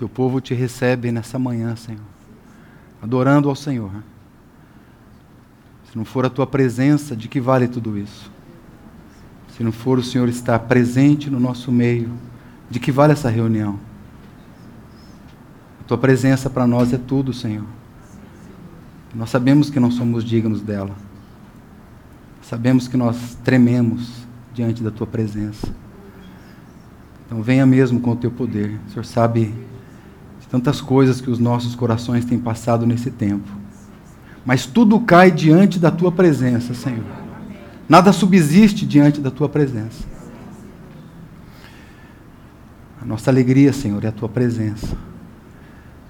Teu 0.00 0.08
povo 0.08 0.40
te 0.40 0.54
recebe 0.54 1.12
nessa 1.12 1.38
manhã, 1.38 1.76
Senhor, 1.76 2.00
adorando 3.02 3.50
ao 3.50 3.54
Senhor. 3.54 3.92
Se 5.84 5.94
não 5.94 6.06
for 6.06 6.24
a 6.24 6.30
tua 6.30 6.46
presença, 6.46 7.14
de 7.14 7.28
que 7.28 7.38
vale 7.38 7.68
tudo 7.68 7.98
isso? 7.98 8.32
Se 9.54 9.62
não 9.62 9.70
for 9.70 9.98
o 9.98 10.02
Senhor 10.02 10.26
estar 10.26 10.58
presente 10.60 11.28
no 11.28 11.38
nosso 11.38 11.70
meio, 11.70 12.10
de 12.70 12.80
que 12.80 12.90
vale 12.90 13.12
essa 13.12 13.28
reunião? 13.28 13.78
A 15.82 15.84
tua 15.84 15.98
presença 15.98 16.48
para 16.48 16.66
nós 16.66 16.94
é 16.94 16.98
tudo, 16.98 17.34
Senhor. 17.34 17.66
Nós 19.14 19.28
sabemos 19.28 19.68
que 19.68 19.78
não 19.78 19.90
somos 19.90 20.24
dignos 20.24 20.62
dela. 20.62 20.96
Sabemos 22.40 22.88
que 22.88 22.96
nós 22.96 23.36
trememos 23.44 24.26
diante 24.54 24.82
da 24.82 24.90
tua 24.90 25.06
presença. 25.06 25.68
Então 27.26 27.42
venha 27.42 27.66
mesmo 27.66 28.00
com 28.00 28.12
o 28.12 28.16
teu 28.16 28.30
poder. 28.30 28.80
O 28.86 28.90
Senhor 28.92 29.04
sabe 29.04 29.68
tantas 30.50 30.80
coisas 30.80 31.20
que 31.20 31.30
os 31.30 31.38
nossos 31.38 31.74
corações 31.74 32.24
têm 32.24 32.38
passado 32.38 32.86
nesse 32.86 33.10
tempo. 33.10 33.48
Mas 34.44 34.66
tudo 34.66 34.98
cai 35.00 35.30
diante 35.30 35.78
da 35.78 35.90
tua 35.90 36.10
presença, 36.10 36.74
Senhor. 36.74 37.04
Nada 37.88 38.12
subsiste 38.12 38.84
diante 38.84 39.20
da 39.20 39.30
tua 39.30 39.48
presença. 39.48 40.04
A 43.00 43.04
nossa 43.04 43.30
alegria, 43.30 43.72
Senhor, 43.72 44.04
é 44.04 44.08
a 44.08 44.12
tua 44.12 44.28
presença. 44.28 44.96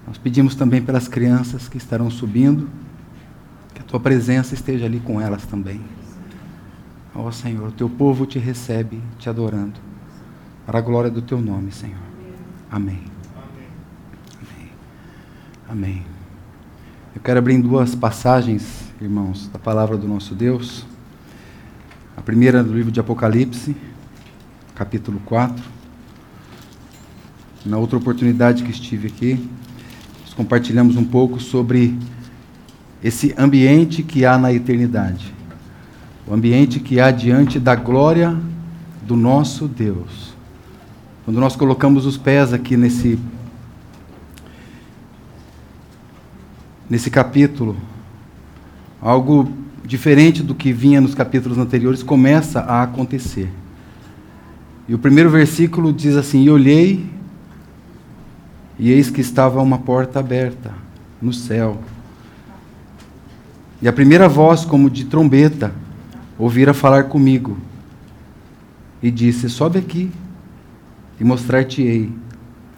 Nós 0.05 0.17
pedimos 0.17 0.55
também 0.55 0.81
pelas 0.81 1.07
crianças 1.07 1.67
que 1.67 1.77
estarão 1.77 2.09
subindo, 2.09 2.69
que 3.73 3.81
a 3.81 3.85
tua 3.85 3.99
presença 3.99 4.53
esteja 4.53 4.85
ali 4.85 4.99
com 4.99 5.21
elas 5.21 5.45
também. 5.45 5.81
Ó 7.13 7.27
oh, 7.27 7.31
Senhor, 7.31 7.69
o 7.69 7.71
teu 7.71 7.89
povo 7.89 8.25
te 8.25 8.39
recebe, 8.39 9.01
te 9.19 9.29
adorando, 9.29 9.79
para 10.65 10.79
a 10.79 10.81
glória 10.81 11.09
do 11.09 11.21
teu 11.21 11.39
nome, 11.41 11.71
Senhor. 11.71 11.99
Amém. 12.69 13.10
Amém. 15.71 16.03
Eu 17.15 17.21
quero 17.21 17.39
abrir 17.39 17.57
duas 17.61 17.95
passagens, 17.95 18.91
irmãos, 18.99 19.47
da 19.53 19.57
palavra 19.57 19.95
do 19.95 20.05
nosso 20.05 20.35
Deus. 20.35 20.85
A 22.17 22.21
primeira 22.21 22.61
do 22.61 22.73
livro 22.73 22.91
de 22.91 22.99
Apocalipse, 22.99 23.73
capítulo 24.75 25.21
4. 25.23 25.63
Na 27.65 27.77
outra 27.77 27.97
oportunidade 27.97 28.63
que 28.63 28.69
estive 28.69 29.07
aqui, 29.07 29.49
nós 30.25 30.33
compartilhamos 30.33 30.97
um 30.97 31.05
pouco 31.05 31.39
sobre 31.39 31.97
esse 33.01 33.33
ambiente 33.37 34.03
que 34.03 34.25
há 34.25 34.37
na 34.37 34.51
eternidade 34.51 35.33
o 36.27 36.33
ambiente 36.33 36.81
que 36.81 36.99
há 36.99 37.11
diante 37.11 37.57
da 37.57 37.75
glória 37.75 38.37
do 39.07 39.15
nosso 39.15 39.69
Deus. 39.69 40.33
Quando 41.23 41.39
nós 41.39 41.55
colocamos 41.55 42.05
os 42.05 42.17
pés 42.17 42.51
aqui 42.51 42.75
nesse 42.75 43.17
nesse 46.91 47.09
capítulo, 47.09 47.77
algo 49.01 49.49
diferente 49.85 50.43
do 50.43 50.53
que 50.53 50.73
vinha 50.73 50.99
nos 50.99 51.15
capítulos 51.15 51.57
anteriores 51.57 52.03
começa 52.03 52.59
a 52.59 52.83
acontecer. 52.83 53.49
E 54.89 54.93
o 54.93 54.99
primeiro 54.99 55.29
versículo 55.29 55.93
diz 55.93 56.17
assim: 56.17 56.43
E 56.43 56.49
olhei, 56.49 57.09
e 58.77 58.91
eis 58.91 59.09
que 59.09 59.21
estava 59.21 59.61
uma 59.61 59.77
porta 59.77 60.19
aberta 60.19 60.73
no 61.21 61.31
céu. 61.31 61.81
E 63.81 63.87
a 63.87 63.93
primeira 63.93 64.27
voz, 64.27 64.65
como 64.65 64.89
de 64.89 65.05
trombeta, 65.05 65.73
ouvira 66.37 66.73
falar 66.73 67.05
comigo 67.05 67.57
e 69.01 69.09
disse: 69.09 69.49
Sobe 69.49 69.79
aqui 69.79 70.11
e 71.17 71.23
mostrar-te-ei 71.23 72.11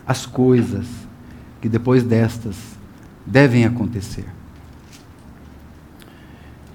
as 0.05 0.27
coisas 0.27 0.86
que 1.59 1.67
depois 1.67 2.03
destas 2.03 2.72
devem 3.25 3.66
acontecer. 3.66 4.25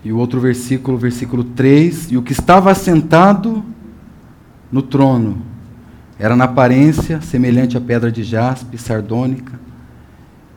E 0.05 0.13
o 0.13 0.17
outro 0.17 0.41
versículo, 0.41 0.97
versículo 0.97 1.45
3: 1.45 2.13
E 2.13 2.17
o 2.17 2.23
que 2.23 2.33
estava 2.33 2.71
assentado 2.71 3.65
no 4.71 4.83
trono 4.83 5.43
era 6.19 6.35
na 6.35 6.45
aparência 6.45 7.21
semelhante 7.21 7.77
à 7.77 7.81
pedra 7.81 8.11
de 8.11 8.23
jaspe, 8.23 8.79
sardônica, 8.79 9.59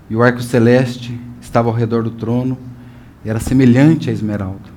e 0.09 0.15
o 0.15 0.23
arco 0.23 0.41
celeste 0.41 1.19
estava 1.41 1.69
ao 1.69 1.75
redor 1.75 2.03
do 2.03 2.11
trono, 2.11 2.57
e 3.23 3.29
era 3.29 3.39
semelhante 3.39 4.09
a 4.09 4.13
esmeralda. 4.13 4.71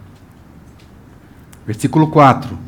Versículo 1.66 2.08
4. 2.08 2.58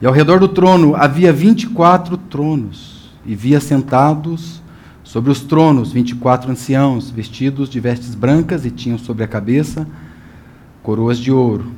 E 0.00 0.06
ao 0.06 0.12
redor 0.12 0.38
do 0.38 0.48
trono 0.48 0.94
havia 0.94 1.32
vinte 1.32 1.64
e 1.64 1.68
quatro 1.68 2.16
tronos, 2.16 3.10
e 3.26 3.34
via 3.34 3.60
sentados 3.60 4.62
sobre 5.08 5.30
os 5.30 5.40
tronos 5.40 5.90
vinte 5.90 6.10
e 6.10 6.14
quatro 6.14 6.52
anciãos, 6.52 7.08
vestidos 7.08 7.70
de 7.70 7.80
vestes 7.80 8.14
brancas, 8.14 8.66
e 8.66 8.70
tinham 8.70 8.98
sobre 8.98 9.24
a 9.24 9.26
cabeça 9.26 9.88
coroas 10.82 11.18
de 11.18 11.32
ouro. 11.32 11.72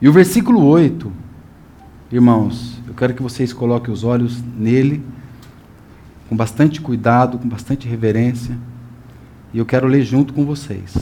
E 0.00 0.08
o 0.08 0.12
versículo 0.12 0.64
8, 0.64 1.10
irmãos, 2.12 2.80
eu 2.86 2.94
quero 2.94 3.14
que 3.14 3.22
vocês 3.22 3.52
coloquem 3.52 3.92
os 3.92 4.04
olhos 4.04 4.40
nele, 4.56 5.04
com 6.28 6.36
bastante 6.36 6.80
cuidado, 6.80 7.36
com 7.36 7.48
bastante 7.48 7.88
reverência, 7.88 8.56
e 9.52 9.58
eu 9.58 9.66
quero 9.66 9.88
ler 9.88 10.04
junto 10.04 10.32
com 10.32 10.46
vocês. 10.46 10.96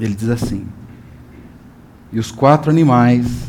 Ele 0.00 0.14
diz 0.14 0.30
assim: 0.30 0.64
e 2.10 2.18
os 2.18 2.30
quatro 2.30 2.70
animais 2.70 3.46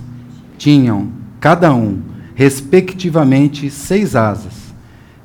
tinham, 0.58 1.10
cada 1.40 1.74
um, 1.74 2.02
respectivamente, 2.36 3.70
seis 3.70 4.14
asas, 4.14 4.57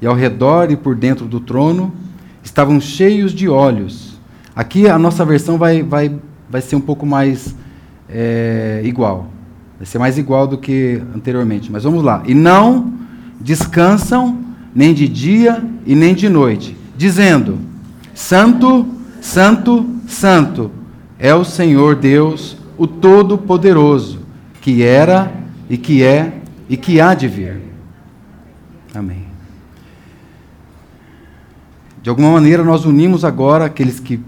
e 0.03 0.07
ao 0.07 0.17
redor 0.17 0.73
e 0.73 0.77
por 0.77 0.97
dentro 0.97 1.27
do 1.27 1.39
trono 1.39 1.95
estavam 2.43 2.81
cheios 2.81 3.33
de 3.33 3.49
olhos. 3.49 4.21
Aqui 4.55 4.89
a 4.89 4.99
nossa 4.99 5.25
versão 5.25 5.57
vai, 5.57 5.83
vai, 5.83 6.13
vai 6.51 6.61
ser 6.61 6.75
um 6.75 6.81
pouco 6.81 7.07
mais 7.07 7.55
é, 8.09 8.83
igual. 8.85 9.29
Vai 9.79 9.87
ser 9.87 9.99
mais 9.99 10.19
igual 10.19 10.49
do 10.49 10.59
que 10.59 11.01
anteriormente. 11.15 11.71
Mas 11.71 11.85
vamos 11.85 12.03
lá. 12.03 12.25
E 12.27 12.35
não 12.35 12.93
descansam 13.41 14.41
nem 14.75 14.93
de 14.93 15.07
dia 15.07 15.65
e 15.87 15.95
nem 15.95 16.15
de 16.15 16.29
noite, 16.29 16.77
dizendo: 16.97 17.59
Santo, 18.13 18.87
Santo, 19.21 19.89
Santo 20.09 20.71
é 21.17 21.33
o 21.33 21.45
Senhor 21.45 21.95
Deus 21.95 22.57
o 22.77 22.87
Todo-Poderoso, 22.87 24.21
que 24.61 24.83
era 24.83 25.33
e 25.71 25.77
que 25.77 26.03
é 26.03 26.41
e 26.69 26.77
que 26.77 27.01
há 27.01 27.15
de 27.15 27.29
vir. 27.29 27.61
Amém. 28.93 29.32
De 32.03 32.11
alguma 32.11 32.33
maneira, 32.33 32.65
nós 32.65 32.85
unimos 32.85 33.25
agora 33.25 33.67
aqueles 33.67 34.01
que 34.01 34.21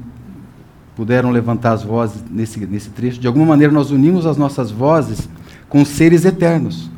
puderam 0.94 1.30
levantar 1.30 1.72
as 1.72 1.82
vozes 1.82 2.22
nesse, 2.30 2.64
nesse 2.66 2.90
trecho, 2.90 3.18
de 3.18 3.26
alguma 3.26 3.46
maneira, 3.46 3.72
nós 3.72 3.90
unimos 3.90 4.26
as 4.26 4.36
nossas 4.36 4.70
vozes 4.70 5.28
com 5.68 5.84
seres 5.84 6.24
eternos. 6.24 6.88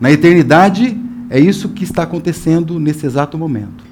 Na 0.00 0.10
eternidade, 0.10 0.98
é 1.28 1.38
isso 1.38 1.68
que 1.68 1.84
está 1.84 2.04
acontecendo 2.04 2.80
nesse 2.80 3.04
exato 3.04 3.36
momento. 3.36 3.84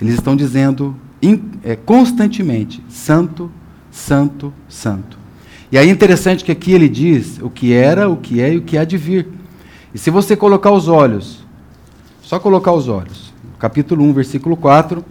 Eles 0.00 0.14
estão 0.14 0.36
dizendo 0.36 0.94
in, 1.22 1.42
é, 1.64 1.74
constantemente: 1.74 2.82
Santo, 2.88 3.50
Santo, 3.90 4.52
Santo. 4.68 5.18
E 5.72 5.78
aí 5.78 5.88
é 5.88 5.92
interessante 5.92 6.44
que 6.44 6.52
aqui 6.52 6.72
ele 6.72 6.88
diz 6.88 7.38
o 7.42 7.50
que 7.50 7.72
era, 7.72 8.08
o 8.08 8.16
que 8.16 8.40
é 8.40 8.52
e 8.52 8.58
o 8.58 8.62
que 8.62 8.76
há 8.76 8.84
de 8.84 8.96
vir. 8.96 9.26
E 9.94 9.98
se 9.98 10.10
você 10.10 10.36
colocar 10.36 10.70
os 10.70 10.86
olhos, 10.86 11.44
só 12.22 12.38
colocar 12.38 12.72
os 12.72 12.88
olhos, 12.88 13.27
capítulo 13.58 14.04
1, 14.04 14.12
versículo 14.12 14.56
4, 14.56 15.04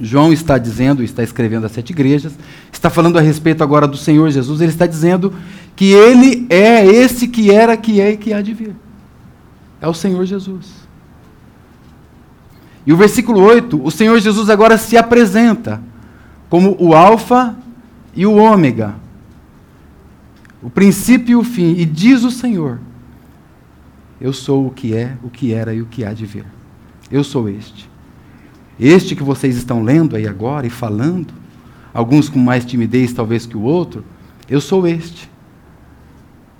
João 0.00 0.32
está 0.32 0.58
dizendo, 0.58 1.02
está 1.02 1.22
escrevendo 1.22 1.66
às 1.66 1.72
sete 1.72 1.90
igrejas, 1.90 2.32
está 2.72 2.90
falando 2.90 3.18
a 3.18 3.22
respeito 3.22 3.62
agora 3.62 3.86
do 3.86 3.96
Senhor 3.96 4.30
Jesus, 4.30 4.60
ele 4.60 4.70
está 4.70 4.86
dizendo 4.86 5.32
que 5.74 5.92
ele 5.92 6.46
é 6.50 6.84
esse 6.84 7.28
que 7.28 7.50
era, 7.50 7.76
que 7.76 8.00
é 8.00 8.12
e 8.12 8.16
que 8.16 8.32
há 8.32 8.42
de 8.42 8.52
vir. 8.52 8.74
É 9.80 9.88
o 9.88 9.94
Senhor 9.94 10.24
Jesus. 10.24 10.86
E 12.86 12.92
o 12.92 12.96
versículo 12.96 13.40
8, 13.40 13.82
o 13.82 13.90
Senhor 13.90 14.18
Jesus 14.20 14.48
agora 14.48 14.78
se 14.78 14.96
apresenta 14.96 15.82
como 16.48 16.76
o 16.78 16.94
Alfa 16.94 17.56
e 18.14 18.24
o 18.26 18.36
Ômega, 18.36 18.94
o 20.62 20.70
princípio 20.70 21.32
e 21.32 21.36
o 21.36 21.44
fim, 21.44 21.74
e 21.76 21.84
diz 21.84 22.22
o 22.22 22.30
Senhor: 22.30 22.78
Eu 24.20 24.32
sou 24.32 24.66
o 24.66 24.70
que 24.70 24.94
é, 24.94 25.16
o 25.22 25.28
que 25.28 25.52
era 25.52 25.74
e 25.74 25.82
o 25.82 25.86
que 25.86 26.04
há 26.04 26.12
de 26.12 26.24
vir. 26.24 26.46
Eu 27.10 27.22
sou 27.22 27.48
este. 27.48 27.88
Este 28.78 29.16
que 29.16 29.22
vocês 29.22 29.56
estão 29.56 29.82
lendo 29.82 30.16
aí 30.16 30.26
agora 30.26 30.66
e 30.66 30.70
falando, 30.70 31.32
alguns 31.94 32.28
com 32.28 32.38
mais 32.38 32.64
timidez 32.64 33.12
talvez 33.12 33.46
que 33.46 33.56
o 33.56 33.62
outro, 33.62 34.04
eu 34.48 34.60
sou 34.60 34.86
este. 34.86 35.30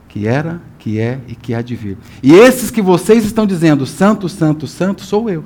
Que 0.09 0.27
era, 0.27 0.63
que 0.79 0.99
é 0.99 1.21
e 1.29 1.35
que 1.35 1.53
há 1.53 1.61
de 1.61 1.77
vir. 1.77 1.99
E 2.23 2.33
esses 2.33 2.71
que 2.71 2.81
vocês 2.81 3.25
estão 3.25 3.47
dizendo, 3.47 3.85
santo, 3.85 4.29
santo, 4.29 4.67
santo, 4.67 5.03
sou 5.03 5.29
eu. 5.29 5.45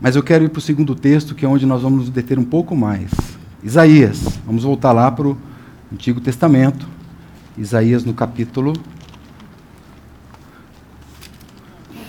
Mas 0.00 0.16
eu 0.16 0.22
quero 0.22 0.44
ir 0.44 0.48
para 0.48 0.58
o 0.58 0.62
segundo 0.62 0.94
texto, 0.94 1.34
que 1.34 1.44
é 1.44 1.48
onde 1.48 1.66
nós 1.66 1.82
vamos 1.82 2.00
nos 2.00 2.10
deter 2.10 2.38
um 2.38 2.44
pouco 2.44 2.74
mais. 2.74 3.10
Isaías, 3.62 4.38
vamos 4.46 4.64
voltar 4.64 4.92
lá 4.92 5.10
para 5.10 5.28
o 5.28 5.36
Antigo 5.92 6.20
Testamento. 6.20 6.88
Isaías 7.58 8.02
no 8.02 8.14
capítulo 8.14 8.72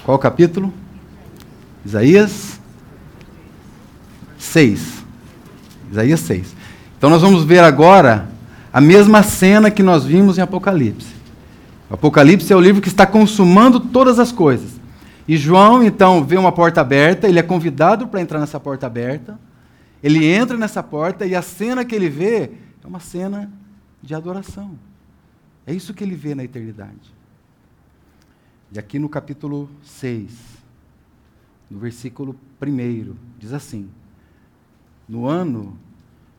Qual 0.04 0.18
capítulo? 0.18 0.74
Isaías 1.86 2.60
6. 4.38 5.04
Isaías 5.92 6.20
6. 6.22 6.56
Então 6.98 7.10
nós 7.10 7.22
vamos 7.22 7.44
ver 7.44 7.60
agora 7.60 8.28
a 8.74 8.82
mesma 8.82 9.22
cena 9.22 9.70
que 9.70 9.84
nós 9.84 10.04
vimos 10.04 10.38
em 10.38 10.42
Apocalipse. 10.42 11.14
O 11.90 11.94
Apocalipse 11.94 12.52
é 12.52 12.56
o 12.56 12.62
livro 12.62 12.82
que 12.82 12.88
está 12.88 13.06
consumando 13.06 13.80
todas 13.80 14.18
as 14.18 14.32
coisas. 14.32 14.80
E 15.28 15.38
João, 15.38 15.84
então, 15.84 16.24
vê 16.24 16.38
uma 16.38 16.52
porta 16.52 16.82
aberta, 16.82 17.28
ele 17.28 17.40
é 17.40 17.44
convidado 17.44 18.08
para 18.08 18.22
entrar 18.22 18.40
nessa 18.40 18.60
porta 18.60 18.88
aberta. 18.88 19.40
Ele 20.02 20.26
entra 20.26 20.58
nessa 20.58 20.82
porta 20.82 21.26
e 21.26 21.36
a 21.36 21.42
cena 21.42 21.86
que 21.86 21.94
ele 21.94 22.10
vê 22.10 22.52
é 22.84 22.88
uma 22.88 23.00
cena 23.00 23.52
de 24.02 24.16
adoração. 24.16 24.72
É 25.66 25.74
isso 25.74 25.94
que 25.94 26.04
ele 26.04 26.16
vê 26.16 26.34
na 26.34 26.44
eternidade. 26.44 27.21
E 28.74 28.80
aqui 28.80 28.98
no 28.98 29.10
capítulo 29.10 29.70
6, 29.84 30.32
no 31.70 31.78
versículo 31.78 32.36
1, 32.62 33.16
diz 33.38 33.52
assim: 33.52 33.90
No 35.08 35.28
ano 35.28 35.78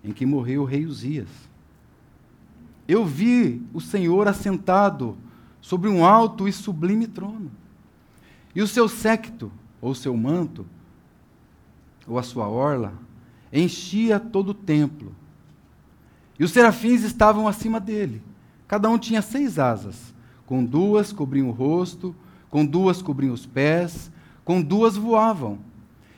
em 0.03 0.13
que 0.13 0.25
morreu 0.25 0.63
o 0.63 0.65
rei 0.65 0.87
Uzias, 0.87 1.29
eu 2.89 3.05
vi 3.05 3.63
o 3.75 3.81
Senhor 3.83 4.27
assentado 4.27 5.17
sobre 5.61 5.91
um 5.91 6.05
alto 6.05 6.49
e 6.49 6.53
sublime 6.53 7.07
trono. 7.07 7.51
E 8.55 8.63
o 8.63 8.67
seu 8.67 8.89
séquito, 8.89 9.53
ou 9.81 9.95
seu 9.95 10.17
manto, 10.17 10.65
ou 12.07 12.19
a 12.19 12.23
sua 12.23 12.49
orla, 12.49 12.95
enchia 13.53 14.19
todo 14.19 14.49
o 14.49 14.55
templo. 14.55 15.15
E 16.39 16.45
os 16.45 16.51
serafins 16.51 17.03
estavam 17.03 17.47
acima 17.47 17.79
dele. 17.79 18.23
Cada 18.67 18.89
um 18.89 18.99
tinha 18.99 19.21
seis 19.21 19.59
asas. 19.59 20.15
Com 20.47 20.65
duas 20.65 21.13
cobriam 21.13 21.49
o 21.49 21.53
rosto, 21.53 22.15
com 22.53 22.67
duas 22.67 23.01
cobriam 23.01 23.33
os 23.33 23.47
pés, 23.47 24.13
com 24.45 24.61
duas 24.61 24.95
voavam. 24.95 25.59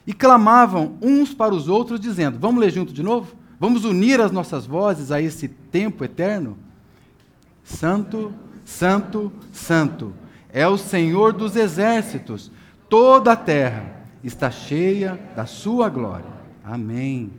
E 0.04 0.12
clamavam 0.12 0.98
uns 1.00 1.32
para 1.32 1.54
os 1.54 1.68
outros, 1.68 2.00
dizendo: 2.00 2.38
Vamos 2.38 2.60
ler 2.60 2.72
junto 2.72 2.92
de 2.92 3.04
novo? 3.04 3.34
Vamos 3.58 3.84
unir 3.84 4.20
as 4.20 4.32
nossas 4.32 4.66
vozes 4.66 5.12
a 5.12 5.22
esse 5.22 5.46
tempo 5.46 6.04
eterno? 6.04 6.58
Santo, 7.62 8.34
Santo, 8.64 9.32
Santo 9.52 10.12
é 10.52 10.66
o 10.66 10.76
Senhor 10.76 11.32
dos 11.32 11.54
exércitos, 11.56 12.50
toda 12.88 13.32
a 13.32 13.36
terra 13.36 14.04
está 14.22 14.50
cheia 14.50 15.18
da 15.36 15.46
sua 15.46 15.88
glória. 15.88 16.32
Amém, 16.64 17.30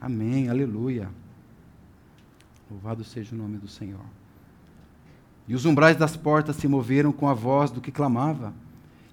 amém, 0.00 0.48
aleluia. 0.48 1.08
Louvado 2.70 3.02
seja 3.02 3.34
o 3.34 3.38
nome 3.38 3.58
do 3.58 3.68
Senhor. 3.68 4.00
E 5.46 5.54
os 5.54 5.64
umbrais 5.64 5.96
das 5.96 6.16
portas 6.16 6.56
se 6.56 6.66
moveram 6.66 7.12
com 7.12 7.28
a 7.28 7.34
voz 7.34 7.70
do 7.70 7.80
que 7.80 7.92
clamava, 7.92 8.54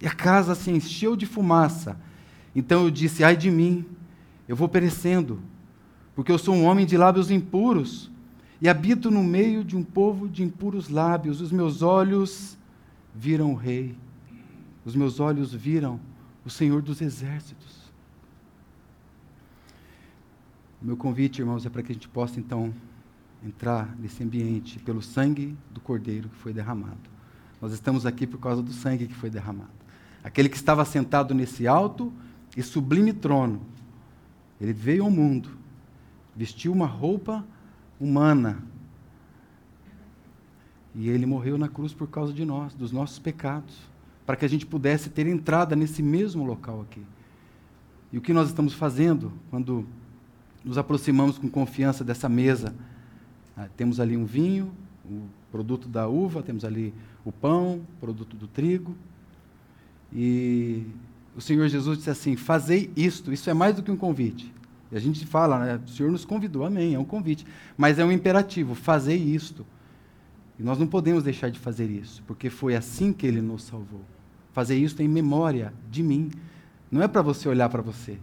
e 0.01 0.07
a 0.07 0.12
casa 0.12 0.56
se 0.56 0.72
encheu 0.72 1.16
de 1.16 1.25
fumaça. 1.25 1.98
Então 2.56 2.83
eu 2.83 2.92
disse: 2.92 3.24
Ai 3.24 3.36
de 3.36 3.51
mim, 3.51 3.86
eu 4.48 4.56
vou 4.56 4.68
perecendo, 4.68 5.42
porque 6.16 6.31
eu 6.31 6.38
sou 6.38 6.56
um 6.56 6.63
homem 6.66 6.86
de 6.86 6.98
lábios 6.98 7.30
impuros 7.30 8.10
e 8.62 8.69
habito 8.69 9.10
no 9.10 9.24
meio 9.24 9.63
de 9.63 9.75
um 9.75 9.83
povo 9.83 10.30
de 10.30 10.44
impuros 10.44 10.89
lábios. 10.89 11.42
Os 11.42 11.51
meus 11.51 11.81
olhos 11.81 12.57
viram 13.13 13.51
o 13.51 13.56
Rei, 13.56 13.98
os 14.86 14.95
meus 14.95 15.19
olhos 15.19 15.54
viram 15.54 16.00
o 16.45 16.50
Senhor 16.50 16.81
dos 16.81 17.01
Exércitos. 17.01 17.81
O 20.81 20.86
meu 20.86 20.98
convite, 20.98 21.39
irmãos, 21.39 21.66
é 21.66 21.69
para 21.69 21.83
que 21.83 21.92
a 21.92 21.95
gente 21.95 22.07
possa 22.07 22.39
então 22.39 22.74
entrar 23.45 23.95
nesse 23.97 24.23
ambiente 24.23 24.79
pelo 24.79 25.01
sangue 25.01 25.57
do 25.71 25.79
Cordeiro 25.79 26.29
que 26.29 26.38
foi 26.38 26.53
derramado. 26.53 27.09
Nós 27.61 27.73
estamos 27.73 28.05
aqui 28.05 28.25
por 28.25 28.39
causa 28.39 28.61
do 28.61 28.71
sangue 28.71 29.07
que 29.07 29.13
foi 29.13 29.29
derramado. 29.29 29.69
Aquele 30.23 30.49
que 30.49 30.55
estava 30.55 30.85
sentado 30.85 31.33
nesse 31.33 31.67
alto 31.67 32.11
e 32.55 32.61
sublime 32.61 33.13
trono, 33.13 33.61
ele 34.59 34.73
veio 34.73 35.03
ao 35.03 35.11
mundo, 35.11 35.49
vestiu 36.35 36.71
uma 36.71 36.85
roupa 36.85 37.45
humana. 37.99 38.63
E 40.94 41.09
ele 41.09 41.25
morreu 41.25 41.57
na 41.57 41.67
cruz 41.67 41.94
por 41.94 42.07
causa 42.07 42.33
de 42.33 42.44
nós, 42.44 42.73
dos 42.73 42.91
nossos 42.91 43.17
pecados, 43.17 43.77
para 44.25 44.35
que 44.35 44.45
a 44.45 44.49
gente 44.49 44.65
pudesse 44.65 45.09
ter 45.09 45.25
entrada 45.25 45.75
nesse 45.75 46.03
mesmo 46.03 46.44
local 46.44 46.81
aqui. 46.81 47.03
E 48.11 48.17
o 48.17 48.21
que 48.21 48.33
nós 48.33 48.49
estamos 48.49 48.73
fazendo 48.73 49.31
quando 49.49 49.87
nos 50.63 50.77
aproximamos 50.77 51.37
com 51.37 51.49
confiança 51.49 52.03
dessa 52.03 52.27
mesa? 52.27 52.75
Ah, 53.56 53.68
temos 53.75 54.00
ali 54.00 54.15
um 54.15 54.25
vinho, 54.25 54.71
o 55.06 55.24
produto 55.51 55.88
da 55.88 56.07
uva, 56.07 56.42
temos 56.42 56.63
ali 56.63 56.94
o 57.25 57.31
pão, 57.31 57.81
produto 58.00 58.36
do 58.36 58.48
trigo. 58.48 58.95
E 60.13 60.86
o 61.36 61.42
Senhor 61.42 61.68
Jesus 61.68 61.98
disse 61.98 62.09
assim: 62.09 62.36
Fazei 62.36 62.92
isto, 62.95 63.31
isso 63.31 63.50
é 63.50 63.53
mais 63.53 63.75
do 63.75 63.83
que 63.83 63.92
um 63.92 63.98
convite. 63.98 64.53
E 64.92 64.98
a 64.98 65.00
gente 65.00 65.25
fala, 65.25 65.57
né, 65.59 65.80
o 65.86 65.89
Senhor 65.89 66.12
nos 66.12 66.25
convidou, 66.25 66.65
amém, 66.65 66.95
é 66.95 67.00
um 67.00 67.06
convite. 67.06 67.45
Mas 67.77 67.98
é 67.98 68.03
um 68.03 68.12
imperativo, 68.12 68.75
fazer 68.75 69.15
isto. 69.15 69.65
E 70.59 70.63
nós 70.63 70.77
não 70.77 70.86
podemos 70.86 71.24
deixar 71.24 71.50
de 71.50 71.57
fazer 71.57 71.89
isso, 71.89 72.21
porque 72.27 72.50
foi 72.50 72.75
assim 72.75 73.13
que 73.13 73.25
ele 73.25 73.42
nos 73.42 73.63
salvou. 73.63 74.01
Fazer 74.51 74.75
isso 74.75 75.01
em 75.01 75.07
memória 75.07 75.74
de 75.89 76.04
mim. 76.04 76.30
Não 76.92 77.01
é 77.01 77.07
para 77.07 77.21
você 77.21 77.47
olhar 77.47 77.69
para 77.69 77.81
você. 77.81 78.18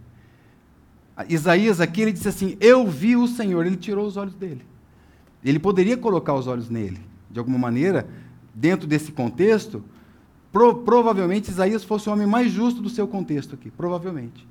Isaías 1.27 1.81
aqui, 1.81 2.01
ele 2.01 2.11
disse 2.11 2.27
assim: 2.27 2.55
Eu 2.61 2.87
vi 2.87 3.15
o 3.15 3.27
Senhor. 3.27 3.65
Ele 3.65 3.75
tirou 3.75 4.05
os 4.05 4.15
olhos 4.15 4.35
dele. 4.35 4.61
Ele 5.43 5.59
poderia 5.59 5.97
colocar 5.97 6.33
os 6.33 6.47
olhos 6.47 6.69
nele. 6.69 6.99
De 7.29 7.39
alguma 7.39 7.57
maneira, 7.57 8.07
dentro 8.53 8.87
desse 8.87 9.11
contexto, 9.11 9.83
pro, 10.51 10.75
provavelmente 10.75 11.49
Isaías 11.49 11.83
fosse 11.83 12.09
o 12.09 12.13
homem 12.13 12.27
mais 12.27 12.51
justo 12.51 12.81
do 12.81 12.89
seu 12.89 13.07
contexto 13.07 13.55
aqui. 13.55 13.69
Provavelmente. 13.71 14.47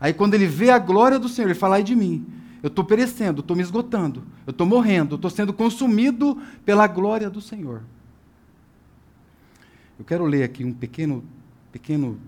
Aí 0.00 0.12
quando 0.12 0.34
ele 0.34 0.46
vê 0.46 0.70
a 0.70 0.78
glória 0.78 1.18
do 1.18 1.28
Senhor, 1.28 1.48
ele 1.48 1.58
fala: 1.58 1.76
ai 1.76 1.82
de 1.82 1.94
mim. 1.94 2.26
Eu 2.62 2.68
estou 2.68 2.84
perecendo, 2.84 3.40
estou 3.40 3.56
me 3.56 3.62
esgotando, 3.62 4.22
eu 4.46 4.52
estou 4.52 4.64
morrendo, 4.64 5.16
estou 5.16 5.30
sendo 5.30 5.52
consumido 5.52 6.40
pela 6.64 6.86
glória 6.86 7.28
do 7.28 7.40
Senhor. 7.40 7.82
Eu 9.98 10.04
quero 10.04 10.24
ler 10.24 10.44
aqui 10.44 10.64
um 10.64 10.72
pequeno, 10.72 11.24
pequeno 11.72 12.18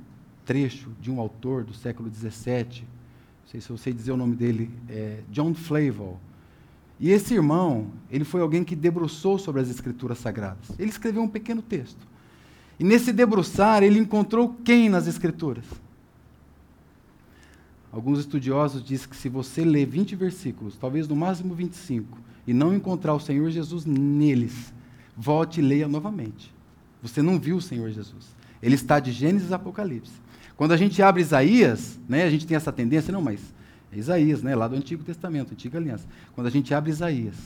trecho 0.44 0.90
de 1.00 1.08
um 1.11 1.20
autor 1.20 1.62
do 1.62 1.72
século 1.72 2.11
XVII, 2.12 2.82
não 2.82 3.49
sei 3.49 3.61
se 3.61 3.70
eu 3.70 3.76
sei 3.76 3.93
dizer 3.93 4.11
o 4.11 4.16
nome 4.16 4.34
dele, 4.34 4.70
é 4.88 5.20
John 5.31 5.55
Flavel. 5.55 6.19
E 6.99 7.11
esse 7.11 7.35
irmão, 7.35 7.88
ele 8.11 8.25
foi 8.25 8.41
alguém 8.41 8.62
que 8.62 8.76
debruçou 8.76 9.38
sobre 9.38 9.61
as 9.61 9.69
escrituras 9.69 10.19
sagradas. 10.19 10.70
Ele 10.79 10.91
escreveu 10.91 11.23
um 11.23 11.29
pequeno 11.29 11.61
texto. 11.61 12.06
E 12.79 12.85
nesse 12.85 13.12
debruçar, 13.12 13.82
ele 13.82 13.99
encontrou 13.99 14.56
quem 14.64 14.88
nas 14.88 15.06
escrituras? 15.06 15.64
Alguns 17.92 18.19
estudiosos 18.19 18.85
dizem 18.85 19.09
que 19.09 19.16
se 19.16 19.28
você 19.28 19.64
ler 19.64 19.87
20 19.87 20.16
versículos, 20.16 20.76
talvez 20.76 21.07
no 21.07 21.14
máximo 21.14 21.54
25, 21.54 22.19
e 22.47 22.52
não 22.52 22.75
encontrar 22.75 23.14
o 23.14 23.21
Senhor 23.21 23.49
Jesus 23.50 23.85
neles, 23.85 24.75
volte 25.16 25.61
e 25.61 25.62
leia 25.62 25.87
novamente. 25.87 26.52
Você 27.00 27.23
não 27.23 27.38
viu 27.38 27.57
o 27.57 27.62
Senhor 27.62 27.90
Jesus. 27.90 28.35
Ele 28.61 28.75
está 28.75 28.99
de 28.99 29.12
Gênesis 29.12 29.52
a 29.52 29.57
Apocalipse. 29.57 30.12
Quando 30.57 30.73
a 30.73 30.76
gente 30.76 31.00
abre 31.02 31.23
Isaías, 31.23 31.99
né, 32.09 32.25
a 32.25 32.30
gente 32.30 32.47
tem 32.47 32.57
essa 32.57 32.73
tendência, 32.73 33.12
não, 33.12 33.23
mas 33.23 33.53
Isaías, 33.97 34.43
né, 34.43 34.55
lá 34.55 34.69
do 34.69 34.77
Antigo 34.77 35.05
Testamento, 35.05 35.53
Antiga 35.53 35.79
Aliança. 35.79 36.07
Quando 36.35 36.47
a 36.47 36.51
gente 36.51 36.75
abre 36.75 36.91
Isaías, 36.91 37.37